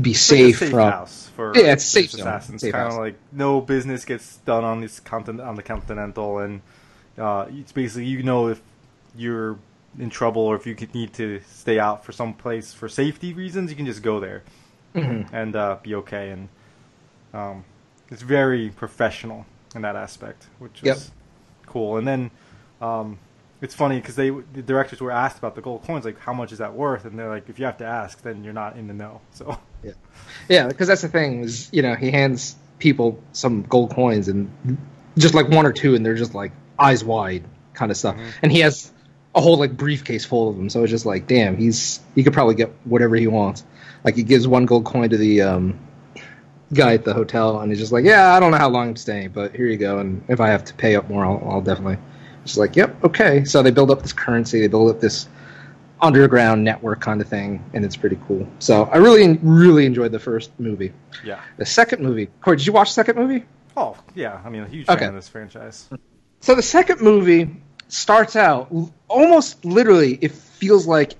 be 0.00 0.10
It's 0.10 0.30
like 0.30 0.38
a 0.40 0.42
safe, 0.42 0.58
safe 0.58 0.70
from. 0.70 0.90
house 0.90 1.30
for 1.36 1.52
Yeah, 1.56 1.72
it's 1.72 1.84
safe 1.84 2.12
assassins. 2.14 2.62
Kind 2.62 2.88
of 2.88 2.98
like 2.98 3.16
no 3.32 3.60
business 3.60 4.04
gets 4.04 4.38
done 4.38 4.64
on 4.64 4.80
this 4.80 4.98
continent 4.98 5.46
on 5.48 5.54
the 5.54 5.62
Continental, 5.62 6.38
and 6.38 6.62
uh, 7.20 7.46
it's 7.50 7.72
basically 7.72 8.06
you 8.06 8.22
know 8.22 8.48
if 8.48 8.60
you're 9.16 9.58
in 9.98 10.08
trouble 10.10 10.42
or 10.42 10.56
if 10.56 10.66
you 10.66 10.74
need 10.94 11.12
to 11.14 11.40
stay 11.48 11.78
out 11.78 12.04
for 12.04 12.12
some 12.12 12.32
place 12.34 12.72
for 12.72 12.88
safety 12.88 13.32
reasons, 13.32 13.70
you 13.70 13.76
can 13.76 13.86
just 13.86 14.02
go 14.02 14.20
there 14.20 14.42
Mhm. 14.94 15.28
and 15.32 15.56
uh, 15.56 15.76
be 15.82 15.94
okay. 15.96 16.30
And 16.30 16.48
um, 17.34 17.64
it's 18.10 18.22
very 18.22 18.70
professional 18.70 19.46
in 19.74 19.82
that 19.82 19.96
aspect, 19.96 20.46
which 20.58 20.82
Yep. 20.82 20.96
is 20.96 21.10
cool. 21.66 21.96
And 21.96 22.06
then 22.06 22.30
um, 22.80 23.18
it's 23.60 23.74
funny 23.74 24.00
because 24.00 24.16
they 24.16 24.30
the 24.30 24.62
directors 24.62 25.00
were 25.00 25.10
asked 25.12 25.38
about 25.38 25.54
the 25.54 25.60
gold 25.60 25.82
coins, 25.84 26.04
like 26.04 26.18
how 26.20 26.32
much 26.32 26.52
is 26.52 26.58
that 26.58 26.74
worth, 26.74 27.04
and 27.04 27.18
they're 27.18 27.28
like, 27.28 27.48
if 27.48 27.58
you 27.58 27.64
have 27.66 27.78
to 27.78 27.84
ask, 27.86 28.22
then 28.22 28.42
you're 28.44 28.52
not 28.54 28.76
in 28.76 28.86
the 28.86 28.94
know. 28.94 29.20
So. 29.32 29.58
yeah, 29.82 29.92
Yeah, 30.48 30.68
because 30.68 30.88
that's 30.88 31.02
the 31.02 31.08
thing 31.08 31.42
is, 31.42 31.68
you 31.72 31.82
know, 31.82 31.94
he 31.94 32.10
hands 32.10 32.56
people 32.78 33.18
some 33.32 33.62
gold 33.62 33.94
coins 33.94 34.28
and 34.28 34.50
just 35.18 35.34
like 35.34 35.48
one 35.48 35.66
or 35.66 35.72
two, 35.72 35.94
and 35.94 36.06
they're 36.06 36.14
just 36.14 36.34
like 36.34 36.52
eyes 36.80 37.04
wide, 37.04 37.44
kind 37.74 37.90
of 37.90 37.96
stuff. 37.96 38.16
And 38.42 38.50
he 38.50 38.60
has 38.60 38.90
a 39.34 39.40
whole 39.40 39.58
like 39.58 39.76
briefcase 39.76 40.24
full 40.24 40.48
of 40.50 40.56
them. 40.56 40.68
So 40.70 40.82
it's 40.82 40.90
just 40.90 41.06
like, 41.06 41.26
damn, 41.26 41.56
he's 41.56 42.00
he 42.14 42.22
could 42.24 42.32
probably 42.32 42.54
get 42.54 42.70
whatever 42.84 43.16
he 43.16 43.26
wants. 43.26 43.64
Like 44.04 44.16
he 44.16 44.22
gives 44.22 44.48
one 44.48 44.66
gold 44.66 44.84
coin 44.86 45.10
to 45.10 45.16
the 45.16 45.42
um, 45.42 45.78
guy 46.72 46.94
at 46.94 47.04
the 47.04 47.14
hotel, 47.14 47.60
and 47.60 47.70
he's 47.70 47.78
just 47.78 47.92
like, 47.92 48.04
yeah, 48.04 48.34
I 48.34 48.40
don't 48.40 48.50
know 48.50 48.58
how 48.58 48.70
long 48.70 48.88
I'm 48.88 48.96
staying, 48.96 49.30
but 49.30 49.54
here 49.54 49.66
you 49.66 49.76
go. 49.76 49.98
And 49.98 50.24
if 50.28 50.40
I 50.40 50.48
have 50.48 50.64
to 50.64 50.74
pay 50.74 50.96
up 50.96 51.08
more, 51.08 51.24
I'll, 51.24 51.42
I'll 51.48 51.60
definitely. 51.60 51.98
Just 52.44 52.56
like, 52.56 52.74
yep, 52.74 53.04
okay. 53.04 53.44
So 53.44 53.62
they 53.62 53.70
build 53.70 53.90
up 53.90 54.00
this 54.00 54.14
currency, 54.14 54.60
they 54.60 54.68
build 54.68 54.90
up 54.90 55.00
this 55.00 55.28
underground 56.00 56.64
network 56.64 57.00
kind 57.00 57.20
of 57.20 57.28
thing, 57.28 57.62
and 57.74 57.84
it's 57.84 57.96
pretty 57.96 58.18
cool. 58.26 58.48
So 58.58 58.84
I 58.84 58.96
really, 58.96 59.38
really 59.42 59.84
enjoyed 59.84 60.12
the 60.12 60.18
first 60.18 60.50
movie. 60.58 60.94
Yeah. 61.22 61.40
The 61.58 61.66
second 61.66 62.02
movie, 62.02 62.30
Corey, 62.40 62.56
did 62.56 62.66
you 62.66 62.72
watch 62.72 62.88
the 62.88 62.94
second 62.94 63.16
movie? 63.16 63.44
Oh, 63.76 63.98
yeah. 64.14 64.40
I 64.42 64.48
mean, 64.48 64.62
a 64.62 64.68
huge 64.68 64.88
Okay. 64.88 65.00
fan 65.00 65.10
of 65.10 65.14
this 65.16 65.28
franchise. 65.28 65.90
So 66.40 66.54
the 66.54 66.62
second 66.62 67.00
movie 67.00 67.50
starts 67.88 68.36
out 68.36 68.72
almost 69.08 69.64
literally. 69.64 70.18
It 70.20 70.32
feels 70.32 70.86
like 70.86 71.14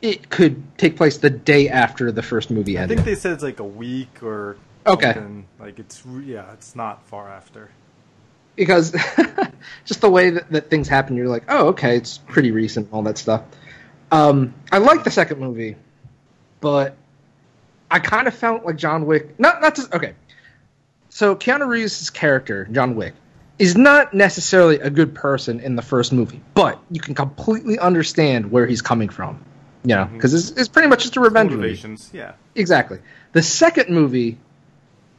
it 0.00 0.30
could 0.30 0.62
take 0.78 0.96
place 0.96 1.18
the 1.18 1.30
day 1.30 1.68
after 1.68 2.10
the 2.12 2.22
first 2.22 2.50
movie 2.50 2.76
ended. 2.76 2.98
I 2.98 3.02
think 3.02 3.06
they 3.16 3.20
said 3.20 3.32
it's 3.32 3.42
like 3.42 3.60
a 3.60 3.64
week 3.64 4.22
or 4.22 4.56
Okay. 4.86 5.12
something. 5.14 5.46
Like 5.60 5.78
it's 5.78 6.02
yeah, 6.24 6.52
it's 6.52 6.74
not 6.76 7.06
far 7.08 7.28
after. 7.28 7.70
because 8.56 8.92
just 9.84 10.00
the 10.00 10.10
way 10.10 10.30
that, 10.30 10.50
that 10.50 10.70
things 10.70 10.88
happen, 10.88 11.16
you're 11.16 11.28
like, 11.28 11.44
oh, 11.48 11.68
okay, 11.68 11.96
it's 11.96 12.18
pretty 12.18 12.50
recent, 12.50 12.88
all 12.92 13.02
that 13.02 13.16
stuff. 13.18 13.42
Um, 14.10 14.54
I 14.70 14.78
like 14.78 15.04
the 15.04 15.10
second 15.10 15.38
movie, 15.40 15.76
but 16.60 16.96
I 17.90 17.98
kind 17.98 18.26
of 18.28 18.34
felt 18.34 18.64
like 18.64 18.76
John 18.76 19.06
Wick. 19.06 19.38
Not 19.40 19.60
not 19.62 19.74
just 19.74 19.92
okay. 19.94 20.14
So 21.08 21.34
Keanu 21.36 21.66
Reeves' 21.68 22.10
character, 22.10 22.66
John 22.72 22.94
Wick, 22.96 23.14
is 23.62 23.76
not 23.76 24.12
necessarily 24.12 24.80
a 24.80 24.90
good 24.90 25.14
person 25.14 25.60
in 25.60 25.76
the 25.76 25.82
first 25.82 26.12
movie, 26.12 26.40
but 26.52 26.80
you 26.90 27.00
can 27.00 27.14
completely 27.14 27.78
understand 27.78 28.50
where 28.50 28.66
he's 28.66 28.82
coming 28.82 29.08
from. 29.08 29.40
You 29.84 29.94
know, 29.94 30.04
because 30.06 30.34
it's, 30.34 30.50
it's 30.58 30.68
pretty 30.68 30.88
much 30.88 31.02
just 31.02 31.16
a 31.16 31.20
revenge 31.20 31.52
movie. 31.52 31.68
Yeah. 32.12 32.32
Exactly. 32.56 32.98
The 33.32 33.42
second 33.42 33.88
movie, 33.94 34.36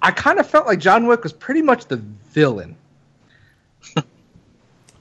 I 0.02 0.12
kind 0.12 0.40
of 0.40 0.50
felt 0.50 0.66
like 0.68 0.80
John 0.80 1.08
Wick 1.08 1.24
was 1.24 1.32
pretty 1.32 1.62
much 1.62 1.86
the 1.86 1.96
villain. 2.32 2.76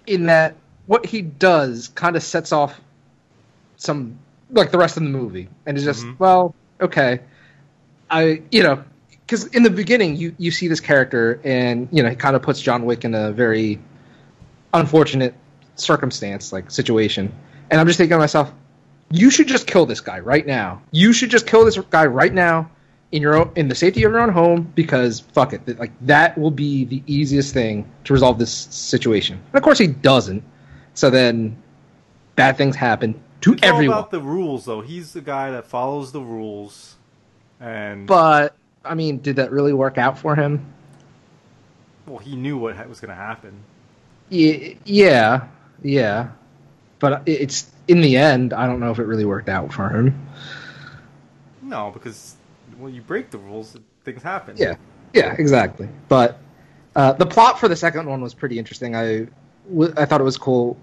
In 0.07 0.26
that, 0.26 0.55
what 0.87 1.05
he 1.05 1.22
does 1.22 1.88
kind 1.88 2.14
of 2.14 2.22
sets 2.22 2.52
off 2.52 2.81
some, 3.76 4.18
like 4.50 4.70
the 4.70 4.78
rest 4.78 4.96
of 4.96 5.02
the 5.02 5.09
movie. 5.09 5.48
And 5.66 5.76
it's 5.76 5.85
just, 5.85 6.05
Mhm. 6.05 6.18
well, 6.20 6.55
okay. 6.81 7.20
I, 8.09 8.42
you 8.52 8.62
know, 8.62 8.85
because 9.26 9.46
in 9.46 9.62
the 9.62 9.70
beginning, 9.70 10.16
you, 10.16 10.35
you 10.38 10.50
see 10.50 10.68
this 10.68 10.80
character, 10.80 11.40
and, 11.44 11.88
you 11.92 12.02
know, 12.02 12.11
he 12.11 12.16
kind 12.16 12.37
of 12.37 12.42
puts 12.42 12.61
John 12.61 12.85
Wick 12.85 13.04
in 13.04 13.14
a 13.14 13.32
very 13.32 13.78
unfortunate 14.74 15.35
circumstance, 15.76 16.52
like 16.52 16.70
situation. 16.70 17.32
And 17.70 17.80
I'm 17.80 17.87
just 17.87 17.96
thinking 17.98 18.14
to 18.14 18.18
myself, 18.18 18.52
you 19.11 19.30
should 19.30 19.46
just 19.46 19.66
kill 19.66 19.87
this 19.87 20.00
guy 20.00 20.20
right 20.20 20.46
now. 20.46 20.82
You 20.90 21.12
should 21.12 21.30
just 21.30 21.46
kill 21.46 21.64
this 21.64 21.78
guy 21.78 22.06
right 22.06 22.32
now 22.32 22.70
in 23.12 23.20
your 23.20 23.37
own 23.37 23.52
in 23.56 23.68
the 23.68 23.74
safety 23.74 24.02
of 24.04 24.12
your 24.12 24.20
own 24.20 24.30
home 24.30 24.72
because 24.74 25.20
fuck 25.20 25.52
it, 25.52 25.78
like 25.78 25.92
that 26.00 26.37
will 26.38 26.50
be 26.50 26.85
the 26.87 27.02
easiest 27.06 27.52
thing 27.52 27.90
to 28.04 28.12
resolve 28.14 28.38
this 28.38 28.50
situation. 28.52 29.37
And 29.37 29.54
of 29.54 29.62
course 29.62 29.78
he 29.78 29.87
doesn't. 29.87 30.42
So 30.94 31.11
then 31.11 31.56
bad 32.37 32.56
things 32.56 32.74
happen 32.74 33.22
to 33.42 33.52
It's 33.52 33.62
all 33.62 33.68
everyone. 33.68 33.98
about 33.98 34.11
the 34.11 34.20
rules, 34.20 34.64
though. 34.64 34.80
He's 34.80 35.12
the 35.12 35.20
guy 35.20 35.50
that 35.50 35.66
follows 35.66 36.12
the 36.12 36.20
rules, 36.22 36.96
and 37.61 38.06
but 38.06 38.56
I 38.84 38.94
mean, 38.94 39.18
did 39.18 39.36
that 39.36 39.52
really 39.52 39.72
work 39.72 39.98
out 39.98 40.18
for 40.18 40.34
him? 40.34 40.66
well, 42.06 42.18
he 42.18 42.34
knew 42.34 42.58
what 42.58 42.74
ha- 42.76 42.84
was 42.84 43.00
going 43.00 43.10
to 43.10 43.14
happen. 43.14 43.52
Yeah, 44.28 45.46
yeah. 45.82 46.30
But 46.98 47.22
it's 47.26 47.70
in 47.88 48.00
the 48.00 48.16
end, 48.16 48.52
I 48.52 48.66
don't 48.66 48.80
know 48.80 48.90
if 48.90 48.98
it 48.98 49.04
really 49.04 49.24
worked 49.24 49.48
out 49.48 49.72
for 49.72 49.88
him. 49.88 50.26
No, 51.62 51.90
because 51.92 52.34
when 52.78 52.92
you 52.94 53.02
break 53.02 53.30
the 53.30 53.38
rules, 53.38 53.76
things 54.04 54.22
happen. 54.22 54.56
Yeah, 54.56 54.74
yeah, 55.12 55.34
exactly. 55.38 55.88
But 56.08 56.38
uh, 56.96 57.12
the 57.12 57.26
plot 57.26 57.60
for 57.60 57.68
the 57.68 57.76
second 57.76 58.08
one 58.08 58.20
was 58.20 58.34
pretty 58.34 58.58
interesting. 58.58 58.96
I, 58.96 59.26
w- 59.68 59.94
I 59.96 60.04
thought 60.04 60.20
it 60.20 60.24
was 60.24 60.36
cool 60.38 60.76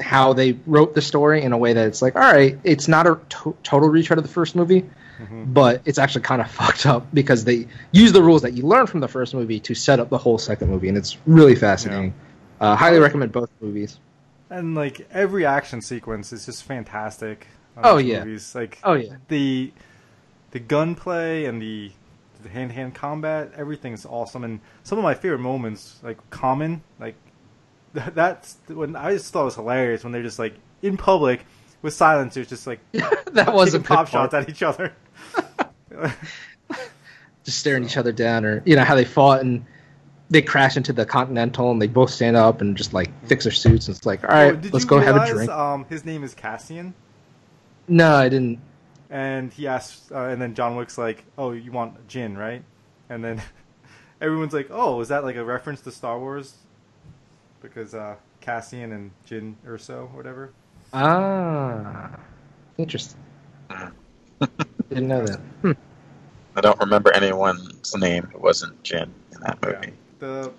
how 0.00 0.32
they 0.32 0.52
wrote 0.66 0.94
the 0.94 1.02
story 1.02 1.42
in 1.42 1.52
a 1.52 1.58
way 1.58 1.72
that 1.72 1.86
it's 1.86 2.02
like, 2.02 2.14
all 2.16 2.22
right, 2.22 2.58
it's 2.64 2.88
not 2.88 3.06
a 3.06 3.18
to- 3.28 3.56
total 3.62 3.88
retread 3.88 4.18
of 4.18 4.24
the 4.24 4.30
first 4.30 4.54
movie, 4.56 4.84
Mhm. 5.22 5.54
but 5.54 5.82
it's 5.84 5.98
actually 5.98 6.22
kind 6.22 6.40
of 6.42 6.50
fucked 6.60 6.86
up 6.86 7.06
because 7.14 7.44
they 7.44 7.66
use 7.92 8.12
the 8.12 8.22
rules 8.22 8.42
that 8.42 8.52
you 8.54 8.64
learned 8.64 8.88
from 8.90 9.00
the 9.00 9.08
first 9.08 9.34
movie 9.34 9.60
to 9.60 9.74
set 9.74 10.00
up 10.00 10.08
the 10.10 10.18
whole 10.18 10.38
second 10.38 10.68
movie, 10.70 10.88
and 10.88 10.96
it's 10.98 11.16
really 11.26 11.54
fascinating. 11.54 12.14
Uh, 12.60 12.76
highly 12.76 12.98
recommend 12.98 13.32
both 13.32 13.50
movies. 13.60 13.98
And 14.50 14.74
like 14.74 15.06
every 15.10 15.44
action 15.46 15.80
sequence 15.80 16.32
is 16.32 16.46
just 16.46 16.64
fantastic. 16.64 17.46
on 17.76 17.84
Oh, 17.86 17.96
yeah. 17.98 18.24
movies. 18.24 18.54
like 18.54 18.78
Oh 18.84 18.94
yeah, 18.94 19.14
the 19.28 19.72
the 20.50 20.60
gunplay 20.60 21.44
and 21.46 21.60
the 21.62 21.90
the 22.42 22.48
hand 22.48 22.70
to 22.70 22.74
hand 22.74 22.94
combat, 22.94 23.52
everything's 23.56 24.04
awesome. 24.04 24.42
And 24.44 24.60
some 24.82 24.98
of 24.98 25.04
my 25.04 25.14
favorite 25.14 25.38
moments, 25.38 25.98
like 26.02 26.18
Common, 26.30 26.82
like 27.00 27.14
th- 27.94 28.10
that's 28.14 28.56
when 28.68 28.96
I 28.96 29.12
just 29.12 29.32
thought 29.32 29.42
it 29.42 29.44
was 29.46 29.54
hilarious 29.54 30.02
when 30.04 30.12
they're 30.12 30.22
just 30.22 30.38
like 30.38 30.54
in 30.82 30.96
public 30.96 31.44
with 31.82 31.94
silencers, 31.94 32.48
just 32.48 32.66
like 32.66 32.80
that 32.92 33.52
was 33.54 33.74
a 33.74 33.80
pop 33.80 34.08
part. 34.08 34.08
shots 34.08 34.34
at 34.34 34.48
each 34.48 34.62
other. 34.62 34.92
just 37.44 37.58
staring 37.58 37.84
each 37.84 37.96
other 37.96 38.12
down, 38.12 38.44
or 38.44 38.62
you 38.64 38.76
know 38.76 38.84
how 38.84 38.94
they 38.94 39.04
fought 39.04 39.40
and 39.40 39.64
they 40.30 40.40
crash 40.42 40.76
into 40.78 40.92
the 40.92 41.04
Continental 41.04 41.70
and 41.70 41.82
they 41.82 41.86
both 41.86 42.08
stand 42.10 42.36
up 42.36 42.60
and 42.62 42.76
just 42.76 42.94
like 42.94 43.10
fix 43.26 43.44
their 43.44 43.52
suits. 43.52 43.86
And 43.88 43.96
it's 43.96 44.06
like, 44.06 44.22
all 44.24 44.30
right, 44.30 44.54
Oh, 44.54 44.68
let's 44.72 44.84
you 44.84 44.88
go 44.88 44.98
have 44.98 45.16
a 45.16 45.26
drink. 45.30 45.50
Um, 45.50 45.84
his 45.90 46.04
name 46.06 46.24
is 46.24 46.34
Cassian, 46.34 46.94
no, 47.88 48.14
I 48.16 48.28
didn't. 48.30 48.58
and 49.10 49.52
he 49.52 49.66
asks, 49.66 50.10
uh, 50.10 50.20
and 50.24 50.40
then 50.40 50.54
John 50.54 50.76
Wick's 50.76 50.96
like, 50.96 51.24
"Oh, 51.36 51.50
you 51.52 51.70
want 51.72 52.08
gin, 52.08 52.38
right?" 52.38 52.62
And 53.10 53.22
then 53.22 53.42
everyone's 54.22 54.54
like, 54.54 54.68
"Oh, 54.70 55.00
is 55.00 55.08
that 55.08 55.22
like 55.24 55.36
a 55.36 55.44
reference 55.44 55.80
to 55.82 55.90
Star 55.90 56.18
Wars?" 56.18 56.54
Because 57.60 57.94
uh, 57.94 58.16
Cassian 58.40 58.92
and 58.92 59.10
Jyn 59.28 59.54
Erso, 59.66 60.04
or 60.04 60.16
whatever. 60.16 60.52
Ah, 60.94 62.10
interesting. 62.78 63.20
Didn't 64.94 65.08
know 65.08 65.26
that. 65.26 65.40
Hmm. 65.62 65.72
I 66.56 66.60
don't 66.60 66.78
remember 66.80 67.12
anyone's 67.14 67.94
name 67.96 68.24
who 68.32 68.38
wasn't 68.38 68.82
Jyn 68.82 69.08
in 69.32 69.40
that 69.40 69.58
movie. 69.62 69.92
The 70.18 70.52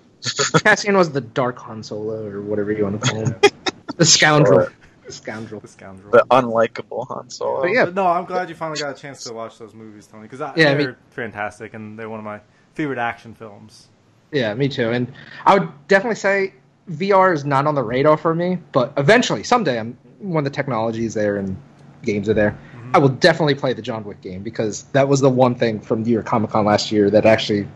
Cassian 0.62 0.96
was 0.96 1.12
the 1.12 1.20
Dark 1.20 1.58
Han 1.58 1.82
Solo, 1.82 2.26
or 2.26 2.40
whatever 2.42 2.72
you 2.72 2.84
want 2.84 3.02
to 3.02 3.10
call 3.10 3.26
him. 3.26 3.34
the 3.96 4.04
scoundrel. 4.04 4.60
Sure. 4.62 4.72
The 5.06 5.12
scoundrel. 5.12 5.60
the 5.60 5.68
scoundrel. 5.68 6.10
The 6.10 6.24
unlikable 6.30 7.06
Han 7.08 7.30
Solo. 7.30 7.60
But 7.62 7.70
yeah. 7.72 7.84
But 7.84 7.94
no, 7.94 8.06
I'm 8.06 8.24
glad 8.24 8.48
you 8.48 8.54
finally 8.54 8.80
got 8.80 8.96
a 8.96 9.00
chance 9.00 9.22
to 9.24 9.32
watch 9.34 9.58
those 9.58 9.74
movies, 9.74 10.06
Tony, 10.06 10.22
because 10.24 10.40
Yeah, 10.56 10.74
they're 10.74 10.78
mean- 10.88 10.96
fantastic 11.10 11.74
and 11.74 11.98
they're 11.98 12.08
one 12.08 12.18
of 12.18 12.24
my 12.24 12.40
favorite 12.74 12.98
action 12.98 13.34
films. 13.34 13.88
Yeah, 14.32 14.52
me 14.54 14.68
too. 14.68 14.90
And 14.90 15.12
I 15.46 15.58
would 15.58 15.68
definitely 15.86 16.16
say 16.16 16.54
VR 16.90 17.32
is 17.34 17.44
not 17.44 17.66
on 17.66 17.74
the 17.74 17.82
radar 17.84 18.16
for 18.16 18.34
me, 18.34 18.58
but 18.72 18.92
eventually, 18.96 19.44
someday, 19.44 19.78
I'm 19.78 19.96
when 20.18 20.42
the 20.42 20.50
technology 20.50 21.04
is 21.04 21.14
there 21.14 21.36
and 21.36 21.56
games 22.02 22.28
are 22.28 22.34
there, 22.34 22.58
I 22.94 22.98
will 22.98 23.08
definitely 23.08 23.56
play 23.56 23.72
the 23.72 23.82
John 23.82 24.04
Wick 24.04 24.20
game 24.20 24.44
because 24.44 24.84
that 24.92 25.08
was 25.08 25.20
the 25.20 25.28
one 25.28 25.56
thing 25.56 25.80
from 25.80 26.04
New 26.04 26.12
York 26.12 26.26
Comic 26.26 26.50
Con 26.50 26.64
last 26.64 26.92
year 26.92 27.10
that 27.10 27.26
actually 27.26 27.66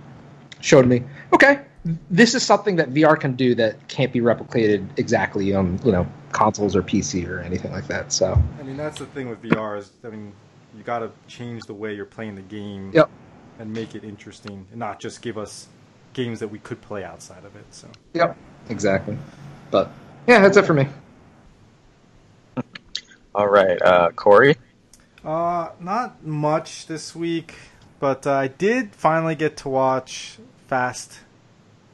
showed 0.61 0.87
me, 0.87 1.03
okay, 1.33 1.63
this 2.09 2.37
is 2.37 2.45
something 2.45 2.77
that 2.77 2.95
VR 2.95 3.19
can 3.19 3.35
do 3.35 3.57
that 3.57 3.89
can't 3.89 4.13
be 4.13 4.21
replicated 4.21 4.87
exactly 4.97 5.53
on 5.53 5.81
you 5.85 5.91
know 5.91 6.07
consoles 6.31 6.77
or 6.77 6.85
PC 6.85 7.29
or 7.29 7.41
anything 7.41 7.73
like 7.73 7.89
that. 7.89 8.13
So 8.13 8.41
I 8.61 8.63
mean, 8.63 8.77
that's 8.77 9.01
the 9.01 9.07
thing 9.07 9.29
with 9.29 9.43
VR 9.43 9.79
is, 9.79 9.91
I 10.05 10.09
mean, 10.09 10.33
you 10.77 10.85
got 10.85 11.01
to 11.01 11.11
change 11.27 11.65
the 11.65 11.75
way 11.75 11.95
you're 11.95 12.05
playing 12.05 12.37
the 12.37 12.43
game 12.43 12.93
Yep. 12.95 13.11
and 13.59 13.73
make 13.73 13.97
it 13.97 14.05
interesting, 14.05 14.67
and 14.71 14.79
not 14.79 15.01
just 15.01 15.21
give 15.21 15.37
us 15.37 15.67
games 16.13 16.39
that 16.39 16.49
we 16.49 16.61
could 16.61 16.81
play 16.81 17.03
outside 17.03 17.45
of 17.45 17.57
it. 17.57 17.65
So 17.73 17.89
yep, 18.15 18.37
exactly. 18.69 19.19
But 19.73 19.91
yeah, 20.29 20.39
that's 20.39 20.57
it 20.57 20.65
for 20.65 20.75
me. 20.75 20.87
All 23.35 23.49
right, 23.49 23.83
uh, 23.83 24.11
Corey. 24.13 24.57
Uh, 25.29 25.73
not 25.79 26.25
much 26.25 26.87
this 26.87 27.15
week, 27.15 27.55
but 28.01 28.27
uh, 28.27 28.33
I 28.33 28.49
did 28.49 28.95
finally 28.95 29.35
get 29.35 29.59
to 29.59 29.69
watch 29.69 30.39
Fast, 30.69 31.19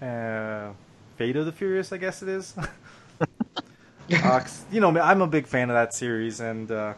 uh, 0.01 0.71
Fate 1.17 1.35
of 1.35 1.45
the 1.45 1.51
Furious, 1.51 1.93
I 1.93 1.97
guess 1.97 2.23
it 2.23 2.29
is. 2.29 2.55
uh, 3.21 4.45
you 4.71 4.81
know, 4.81 4.97
I'm 5.01 5.21
a 5.21 5.27
big 5.27 5.49
fan 5.49 5.69
of 5.69 5.75
that 5.75 5.93
series, 5.93 6.39
and 6.39 6.71
uh, 6.71 6.95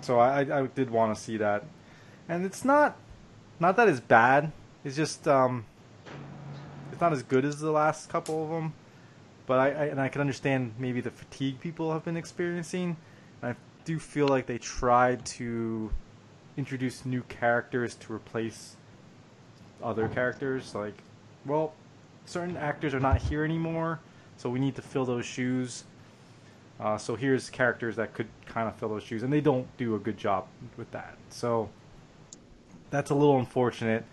so 0.00 0.18
I, 0.18 0.40
I 0.40 0.60
I 0.62 0.66
did 0.68 0.88
want 0.88 1.14
to 1.14 1.22
see 1.22 1.36
that. 1.36 1.64
And 2.30 2.46
it's 2.46 2.64
not, 2.64 2.96
not 3.60 3.76
that 3.76 3.88
it's 3.88 4.00
bad. 4.00 4.52
It's 4.86 4.96
just, 4.96 5.28
um, 5.28 5.66
it's 6.92 7.00
not 7.02 7.12
as 7.12 7.22
good 7.22 7.44
as 7.44 7.60
the 7.60 7.72
last 7.72 8.08
couple 8.08 8.42
of 8.42 8.48
them. 8.48 8.72
But 9.44 9.58
I, 9.58 9.66
I 9.66 9.84
and 9.88 10.00
I 10.00 10.08
can 10.08 10.22
understand 10.22 10.72
maybe 10.78 11.02
the 11.02 11.10
fatigue 11.10 11.60
people 11.60 11.92
have 11.92 12.06
been 12.06 12.16
experiencing. 12.16 12.96
Do 13.84 13.98
feel 13.98 14.28
like 14.28 14.46
they 14.46 14.58
tried 14.58 15.24
to 15.26 15.90
introduce 16.56 17.04
new 17.04 17.22
characters 17.22 17.94
to 17.96 18.12
replace 18.12 18.76
other 19.82 20.08
characters. 20.08 20.74
Like, 20.74 20.94
well, 21.44 21.74
certain 22.26 22.56
actors 22.56 22.94
are 22.94 23.00
not 23.00 23.20
here 23.20 23.44
anymore, 23.44 24.00
so 24.36 24.48
we 24.50 24.60
need 24.60 24.76
to 24.76 24.82
fill 24.82 25.04
those 25.04 25.26
shoes. 25.26 25.84
Uh, 26.78 26.98
so 26.98 27.14
here's 27.14 27.50
characters 27.50 27.96
that 27.96 28.12
could 28.14 28.28
kind 28.46 28.68
of 28.68 28.76
fill 28.76 28.88
those 28.88 29.02
shoes, 29.02 29.22
and 29.22 29.32
they 29.32 29.40
don't 29.40 29.66
do 29.76 29.94
a 29.94 29.98
good 29.98 30.16
job 30.16 30.46
with 30.76 30.90
that. 30.92 31.16
So 31.30 31.68
that's 32.90 33.10
a 33.10 33.14
little 33.14 33.38
unfortunate 33.38 34.04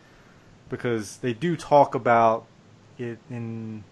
because 0.69 1.17
they 1.17 1.33
do 1.33 1.57
talk 1.57 1.95
about 1.95 2.45
it 2.97 3.17
in, 3.29 3.83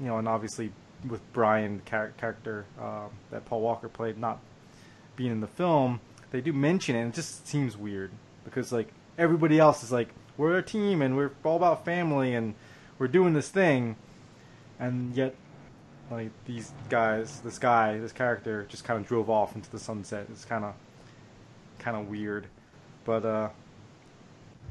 you 0.00 0.06
know, 0.06 0.18
and 0.18 0.28
obviously 0.28 0.72
with 1.08 1.20
Brian, 1.32 1.78
the 1.78 1.90
char- 1.90 2.12
character 2.16 2.64
um, 2.80 3.10
that 3.30 3.44
Paul 3.44 3.60
Walker 3.60 3.88
played, 3.88 4.18
not 4.18 4.40
being 5.16 5.32
in 5.32 5.40
the 5.40 5.46
film, 5.46 6.00
they 6.30 6.40
do 6.40 6.52
mention 6.52 6.96
it, 6.96 7.00
and 7.00 7.12
it 7.12 7.16
just 7.16 7.46
seems 7.46 7.76
weird 7.76 8.10
because 8.44 8.72
like 8.72 8.92
everybody 9.18 9.58
else 9.58 9.82
is 9.82 9.90
like, 9.90 10.08
we're 10.36 10.58
a 10.58 10.62
team 10.62 11.02
and 11.02 11.16
we're 11.16 11.30
all 11.44 11.56
about 11.56 11.84
family 11.84 12.34
and 12.34 12.54
we're 12.98 13.08
doing 13.08 13.32
this 13.32 13.48
thing, 13.48 13.96
and 14.78 15.14
yet 15.14 15.34
like 16.10 16.30
these 16.44 16.72
guys, 16.88 17.40
this 17.40 17.58
guy, 17.58 17.98
this 17.98 18.12
character 18.12 18.66
just 18.68 18.84
kind 18.84 19.00
of 19.00 19.06
drove 19.06 19.28
off 19.28 19.54
into 19.54 19.70
the 19.70 19.78
sunset. 19.78 20.26
It's 20.30 20.44
kind 20.44 20.64
of 20.64 20.74
kind 21.78 21.96
of 21.96 22.08
weird, 22.08 22.46
but 23.04 23.24
uh, 23.24 23.48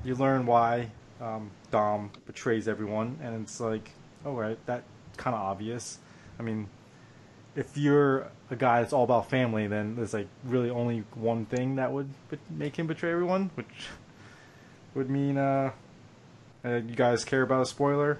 you 0.04 0.16
learn 0.16 0.46
why 0.46 0.90
um, 1.22 1.52
Dom 1.72 2.12
betrays 2.26 2.68
everyone, 2.68 3.18
and 3.22 3.42
it's 3.42 3.60
like, 3.60 3.92
all 4.26 4.34
right, 4.34 4.58
that 4.66 4.84
kind 5.18 5.36
of 5.36 5.42
obvious. 5.42 6.00
I 6.40 6.44
mean, 6.44 6.68
if 7.56 7.78
you're 7.78 8.28
a 8.52 8.56
guy 8.56 8.82
that's 8.82 8.94
all 8.94 9.04
about 9.04 9.30
family, 9.30 9.68
then 9.68 9.96
there's 9.96 10.14
like 10.14 10.28
really 10.44 10.70
only 10.70 11.04
one 11.14 11.46
thing 11.46 11.76
that 11.78 11.92
would 11.92 12.10
make 12.50 12.78
him 12.78 12.88
betray 12.88 13.12
everyone, 13.12 13.50
which 13.56 13.88
would 14.94 15.10
mean 15.10 15.38
uh, 15.38 15.72
uh, 16.64 16.70
you 16.76 16.96
guys 16.96 17.24
care 17.26 17.42
about 17.42 17.62
a 17.62 17.66
spoiler. 17.66 18.20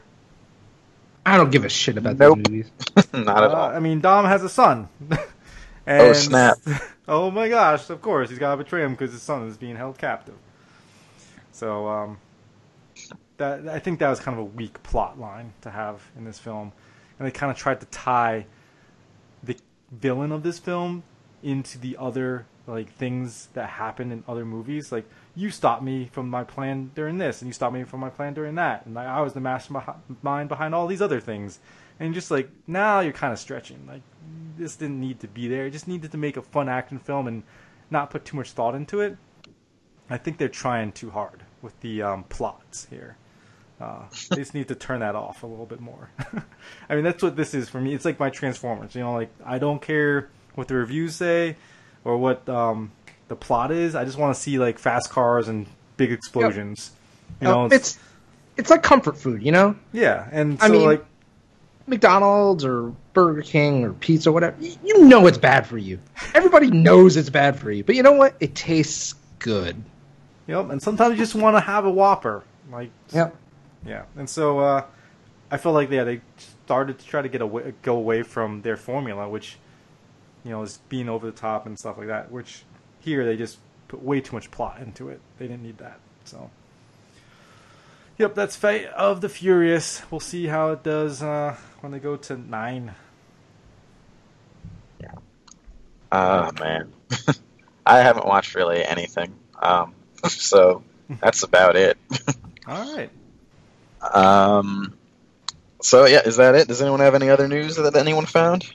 I 1.26 1.38
don't 1.38 1.52
give 1.52 1.66
a 1.66 1.70
shit 1.70 1.98
about 1.98 2.18
Nope. 2.18 2.38
these 2.38 2.72
movies. 2.96 3.08
Not 3.14 3.44
at 3.44 3.52
Uh, 3.52 3.56
all. 3.56 3.70
I 3.72 3.80
mean, 3.80 4.00
Dom 4.00 4.26
has 4.26 4.44
a 4.44 4.50
son. 4.50 4.88
and, 5.88 6.02
Oh, 6.02 6.14
snap. 6.14 6.58
oh 7.08 7.32
my 7.32 7.50
gosh! 7.50 7.90
Of 7.90 8.02
course, 8.02 8.30
he's 8.30 8.40
got 8.40 8.52
to 8.52 8.58
betray 8.64 8.84
him 8.84 8.92
because 8.92 9.12
his 9.12 9.22
son 9.24 9.48
is 9.48 9.58
being 9.58 9.76
held 9.76 9.98
captive. 9.98 10.36
So, 11.52 11.88
um, 11.88 12.18
that 13.38 13.68
I 13.68 13.80
think 13.80 14.00
that 14.00 14.10
was 14.10 14.20
kind 14.20 14.38
of 14.38 14.42
a 14.42 14.46
weak 14.46 14.82
plot 14.84 15.20
line 15.20 15.54
to 15.62 15.72
have 15.72 16.02
in 16.18 16.26
this 16.26 16.38
film, 16.40 16.72
and 17.18 17.28
they 17.28 17.32
kind 17.32 17.52
of 17.52 17.58
tried 17.58 17.80
to 17.80 17.86
tie 17.88 18.46
the 19.44 19.58
villain 19.92 20.32
of 20.32 20.44
this 20.44 20.60
film 20.60 21.04
into 21.44 21.78
the 21.78 21.96
other 21.98 22.46
like 22.68 22.92
things 22.94 23.50
that 23.54 23.70
happen 23.70 24.12
in 24.12 24.24
other 24.28 24.46
movies. 24.46 24.92
Like 24.92 25.06
you 25.36 25.50
stopped 25.50 25.84
me 25.84 26.10
from 26.12 26.30
my 26.30 26.44
plan 26.44 26.92
during 26.96 27.18
this, 27.18 27.42
and 27.42 27.48
you 27.50 27.54
stopped 27.54 27.74
me 27.74 27.84
from 27.84 28.00
my 28.00 28.10
plan 28.10 28.34
during 28.34 28.56
that, 28.56 28.86
and 28.86 28.96
like, 28.96 29.08
I 29.08 29.22
was 29.22 29.34
the 29.34 29.40
mastermind 29.40 30.50
behind 30.50 30.74
all 30.74 30.88
these 30.88 31.02
other 31.02 31.20
things. 31.20 31.60
And 32.00 32.14
just 32.14 32.32
like 32.32 32.50
now, 32.68 33.00
you're 33.00 33.14
kind 33.14 33.32
of 33.32 33.40
stretching. 33.40 33.86
Like 33.88 34.02
this 34.58 34.76
didn't 34.76 35.00
need 35.00 35.20
to 35.22 35.28
be 35.28 35.48
there. 35.48 35.68
It 35.68 35.72
just 35.72 35.88
needed 35.88 36.12
to 36.12 36.18
make 36.18 36.38
a 36.38 36.42
fun 36.42 36.68
action 36.70 37.00
film 37.00 37.28
and 37.28 37.44
not 37.90 38.10
put 38.10 38.26
too 38.26 38.38
much 38.38 38.52
thought 38.52 38.76
into 38.76 39.02
it. 39.02 39.18
I 40.10 40.18
think 40.18 40.38
they're 40.38 40.50
trying 40.50 40.92
too 40.92 41.10
hard 41.12 41.44
with 41.62 41.80
the 41.82 42.02
um, 42.02 42.24
plots 42.26 42.88
here. 42.90 43.18
Uh, 43.80 44.04
they 44.30 44.38
just 44.38 44.54
need 44.54 44.68
to 44.70 44.76
turn 44.76 45.02
that 45.02 45.16
off 45.16 45.44
a 45.44 45.48
little 45.48 45.66
bit 45.66 45.82
more. 45.82 46.10
I 46.90 46.96
mean, 46.96 47.04
that's 47.04 47.22
what 47.22 47.36
this 47.36 47.54
is 47.54 47.68
for 47.68 47.82
me. 47.82 47.94
It's 47.94 48.06
like 48.06 48.20
my 48.20 48.30
Transformers. 48.30 48.96
You 48.96 49.02
know, 49.02 49.14
like 49.14 49.30
I 49.46 49.58
don't 49.60 49.82
care 49.82 50.30
what 50.56 50.68
the 50.70 50.76
reviews 50.76 51.16
say 51.16 51.58
or 52.06 52.16
what 52.18 52.48
um, 52.48 52.92
the 53.28 53.36
plot 53.36 53.72
is. 53.72 53.94
I 53.96 54.06
just 54.06 54.18
want 54.18 54.34
to 54.36 54.42
see 54.42 54.58
like 54.60 54.80
fast 54.80 55.10
cars 55.10 55.48
and 55.50 55.68
big 55.98 56.12
explosions. 56.14 56.92
You 57.42 57.48
know, 57.50 57.64
Oh, 57.64 57.66
it's 57.66 58.00
it's 58.56 58.70
like 58.70 58.82
comfort 58.82 59.18
food, 59.18 59.44
you 59.44 59.52
know. 59.52 59.76
yeah, 59.92 60.30
and 60.32 60.58
I 60.62 60.70
mean- 60.70 60.86
like 60.86 61.06
McDonald's 61.88 62.66
or 62.66 62.94
Burger 63.14 63.42
King 63.42 63.84
or 63.84 63.94
pizza, 63.94 64.30
or 64.30 64.34
whatever. 64.34 64.56
y- 64.60 64.76
You 64.84 65.06
know 65.06 65.28
it's 65.28 65.38
bad 65.38 65.68
for 65.68 65.78
you. 65.78 66.00
Everybody 66.34 66.72
knows 66.72 67.16
it's 67.18 67.30
bad 67.30 67.60
for 67.60 67.72
you, 67.72 67.84
but 67.84 67.96
you 67.96 68.04
know 68.04 68.14
what? 68.14 68.36
It 68.40 68.56
tastes 68.56 69.14
good. 69.40 69.76
Yep, 70.48 70.70
and 70.72 70.82
sometimes 70.82 71.12
you 71.12 71.18
just 71.18 71.36
want 71.36 71.56
to 71.58 71.60
have 71.62 71.86
a 71.86 71.92
Whopper. 71.92 72.44
Like, 72.72 72.90
Yep. 73.14 73.36
Yeah. 73.86 74.04
And 74.16 74.30
so 74.30 74.60
uh, 74.60 74.86
I 75.52 75.58
feel 75.58 75.74
like 75.74 75.90
yeah, 75.92 76.04
they 76.04 76.22
started 76.66 77.00
to 77.00 77.06
try 77.06 77.22
to 77.22 77.30
get 77.30 77.42
away, 77.42 77.74
go 77.82 77.96
away 77.96 78.24
from 78.24 78.62
their 78.64 78.78
formula, 78.78 79.30
which 79.30 79.58
you 80.44 80.52
know 80.52 80.64
is 80.64 80.80
being 80.90 81.08
over 81.08 81.26
the 81.26 81.38
top 81.38 81.66
and 81.66 81.78
stuff 81.78 81.98
like 81.98 82.08
that. 82.08 82.32
Which 82.32 82.64
here 83.00 83.26
they 83.26 83.38
just 83.38 83.60
put 83.88 84.02
way 84.02 84.22
too 84.22 84.36
much 84.36 84.50
plot 84.52 84.80
into 84.82 85.10
it. 85.10 85.22
They 85.38 85.48
didn't 85.48 85.64
need 85.64 85.78
that. 85.78 86.00
So, 86.24 86.50
yep, 88.18 88.34
that's 88.34 88.56
Fate 88.56 88.88
of 88.88 89.22
the 89.22 89.30
Furious. 89.30 90.02
We'll 90.10 90.20
see 90.20 90.48
how 90.48 90.72
it 90.72 90.84
does 90.84 91.22
uh, 91.22 91.56
when 91.82 91.92
they 91.92 92.00
go 92.00 92.16
to 92.16 92.38
nine. 92.38 92.96
Yeah. 95.00 95.12
Oh 96.12 96.50
man, 96.60 96.92
I 97.86 98.00
haven't 98.00 98.26
watched 98.26 98.56
really 98.56 98.84
anything. 98.84 99.36
Um, 99.62 99.94
so 100.28 100.84
that's 101.22 101.44
about 101.44 101.76
it. 101.76 102.00
All 102.68 102.96
right. 102.96 103.12
Um, 104.14 104.94
so 105.82 106.06
yeah, 106.06 106.22
is 106.26 106.38
that 106.38 106.56
it? 106.56 106.68
Does 106.68 106.82
anyone 106.82 107.00
have 107.00 107.16
any 107.16 107.30
other 107.30 107.48
news 107.48 107.76
that 107.78 107.96
anyone 107.96 108.26
found? 108.26 108.66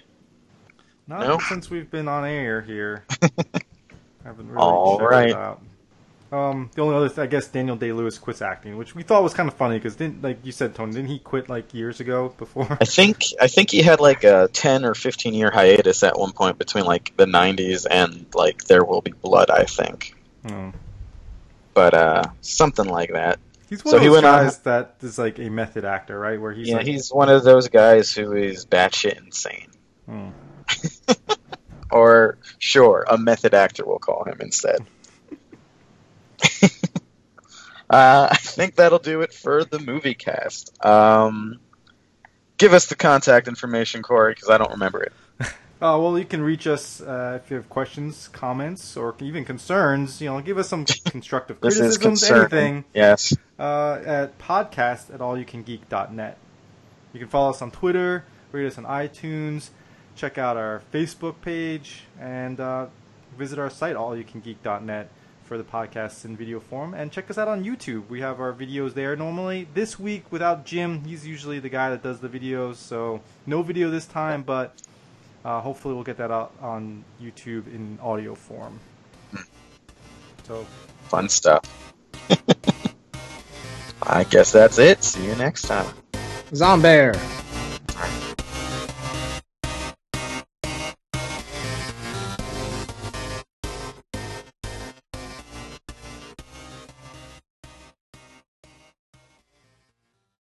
Not 1.07 1.21
No? 1.21 1.39
since 1.49 1.69
we've 1.71 1.91
been 1.91 2.09
on 2.09 2.25
air 2.25 2.61
here. 2.63 3.05
haven't 4.25 4.49
really 4.49 4.61
All 4.63 4.99
right. 4.99 5.33
out. 5.33 5.61
Um, 6.33 6.71
the 6.75 6.83
only 6.83 6.95
other, 6.95 7.09
th- 7.09 7.19
I 7.19 7.27
guess, 7.27 7.49
Daniel 7.49 7.75
Day 7.75 7.91
Lewis 7.91 8.17
quits 8.17 8.41
acting, 8.41 8.77
which 8.77 8.95
we 8.95 9.03
thought 9.03 9.25
was 9.25 9.35
kind 9.35 9.49
of 9.49 9.55
funny 9.57 9.79
because 9.79 9.97
didn't 9.97 10.23
like 10.23 10.39
you 10.47 10.53
said, 10.53 10.77
Tony, 10.77 10.93
didn't 10.93 11.09
he 11.09 11.19
quit 11.19 11.49
like 11.49 11.75
years 11.75 11.99
ago 11.99 12.33
before? 12.39 12.79
I 12.81 12.85
think 12.85 13.25
I 13.41 13.49
think 13.49 13.73
he 13.73 13.83
had 13.83 13.99
like 13.99 14.23
a 14.23 14.49
ten 14.53 14.85
or 14.85 14.95
fifteen 14.95 15.35
year 15.35 15.51
hiatus 15.51 16.05
at 16.05 16.17
one 16.17 16.31
point 16.31 16.57
between 16.59 16.85
like 16.85 17.13
the 17.17 17.27
'90s 17.27 17.85
and 17.91 18.27
like 18.33 18.63
There 18.67 18.85
Will 18.85 19.01
Be 19.01 19.11
Blood. 19.11 19.51
I 19.51 19.65
think, 19.65 20.15
Hmm. 20.47 20.69
but 21.75 21.95
uh, 21.95 22.23
something 22.43 22.87
like 22.87 23.11
that. 23.13 23.41
He's 23.71 23.83
one 23.85 23.93
So 23.93 23.97
of 23.99 24.03
he 24.03 24.09
those 24.09 24.15
went 24.15 24.27
on- 24.27 24.45
guys 24.45 24.59
that 24.59 24.97
is 25.01 25.17
like 25.19 25.39
a 25.39 25.49
method 25.49 25.85
actor, 25.85 26.19
right? 26.19 26.39
Where 26.41 26.53
he's 26.53 26.69
yeah, 26.69 26.77
like, 26.79 26.87
he's 26.87 27.09
one 27.11 27.29
of 27.31 27.45
those 27.45 27.69
guys 27.69 28.13
who 28.13 28.33
is 28.35 28.67
batshit 28.67 29.17
insane. 29.25 29.71
hmm. 30.07 30.29
Or 31.93 32.39
sure, 32.59 33.05
a 33.09 33.19
method 33.19 33.53
actor 33.55 33.85
we'll 33.85 33.99
call 33.99 34.23
him 34.25 34.37
instead. 34.41 34.79
uh, 37.91 38.29
I 38.31 38.37
think 38.37 38.77
that'll 38.77 39.01
do 39.01 39.23
it 39.23 39.33
for 39.33 39.65
the 39.65 39.81
movie 39.81 40.15
cast. 40.15 40.73
Um, 40.87 41.59
give 42.59 42.73
us 42.73 42.87
the 42.87 42.95
contact 42.95 43.49
information, 43.49 44.03
Corey, 44.03 44.35
because 44.35 44.51
I 44.51 44.59
don't 44.59 44.71
remember 44.71 45.03
it. 45.03 45.13
Uh, 45.83 45.97
well, 45.99 46.19
you 46.19 46.27
can 46.27 46.43
reach 46.43 46.67
us 46.67 47.01
uh, 47.01 47.41
if 47.43 47.51
you 47.51 47.57
have 47.57 47.69
questions, 47.71 48.29
comments, 48.29 48.97
or 48.99 49.15
even 49.21 49.47
concerns. 49.47 50.21
You 50.21 50.29
know, 50.29 50.41
give 50.43 50.59
us 50.59 50.69
some 50.69 50.85
constructive 51.07 51.59
This 51.61 51.75
is 51.75 51.97
criticisms, 51.97 52.03
concerning. 52.21 52.41
anything. 52.43 52.85
Yes. 52.93 53.35
uh, 53.59 53.99
at 54.05 54.39
podcast 54.39 55.13
at 55.13 55.21
allyoucangeek.net. 55.21 56.37
You 57.15 57.19
can 57.21 57.29
follow 57.29 57.51
us 57.51 57.63
on 57.63 57.71
Twitter, 57.71 58.25
rate 58.53 58.67
us 58.67 58.77
on 58.77 58.85
iTunes, 58.85 59.71
check 60.17 60.37
out 60.37 60.57
our 60.59 60.83
Facebook 60.93 61.37
page, 61.41 62.03
and 62.21 62.61
uh, 62.61 62.87
visit 63.39 63.59
our 63.59 63.71
site, 63.71 63.97
allyoucangeek.net, 63.97 65.09
for 65.45 65.57
the 65.57 65.65
podcasts 65.65 66.27
in 66.27 66.37
video 66.37 66.61
form. 66.61 66.93
And 66.93 67.11
check 67.11 67.31
us 67.31 67.39
out 67.39 67.49
on 67.49 67.65
YouTube. 67.65 68.07
We 68.11 68.21
have 68.21 68.39
our 68.39 68.53
videos 68.53 68.93
there 68.93 69.17
normally. 69.17 69.67
This 69.73 69.99
week, 69.99 70.31
without 70.31 70.67
Jim, 70.67 71.05
he's 71.05 71.27
usually 71.27 71.59
the 71.59 71.71
guy 71.71 71.89
that 71.89 72.03
does 72.03 72.21
the 72.21 72.29
videos, 72.29 72.77
so 72.77 73.23
no 73.47 73.63
video 73.63 73.89
this 73.91 74.05
time, 74.07 74.43
but 74.43 74.75
uh, 75.45 75.61
hopefully 75.61 75.95
we'll 75.95 76.05
get 76.05 76.17
that 76.19 76.31
out 76.31 76.53
on 76.61 77.05
YouTube 77.21 77.67
in 77.67 77.99
audio 78.03 78.35
form. 78.35 78.79
So, 80.45 80.67
Fun 81.09 81.29
stuff. 81.29 81.95
I 84.03 84.25
guess 84.25 84.53
that's 84.53 84.79
it. 84.79 85.05
See 85.05 85.25
you 85.25 85.35
next 85.37 85.63
time. 85.63 85.95
Zombear. 86.51 87.40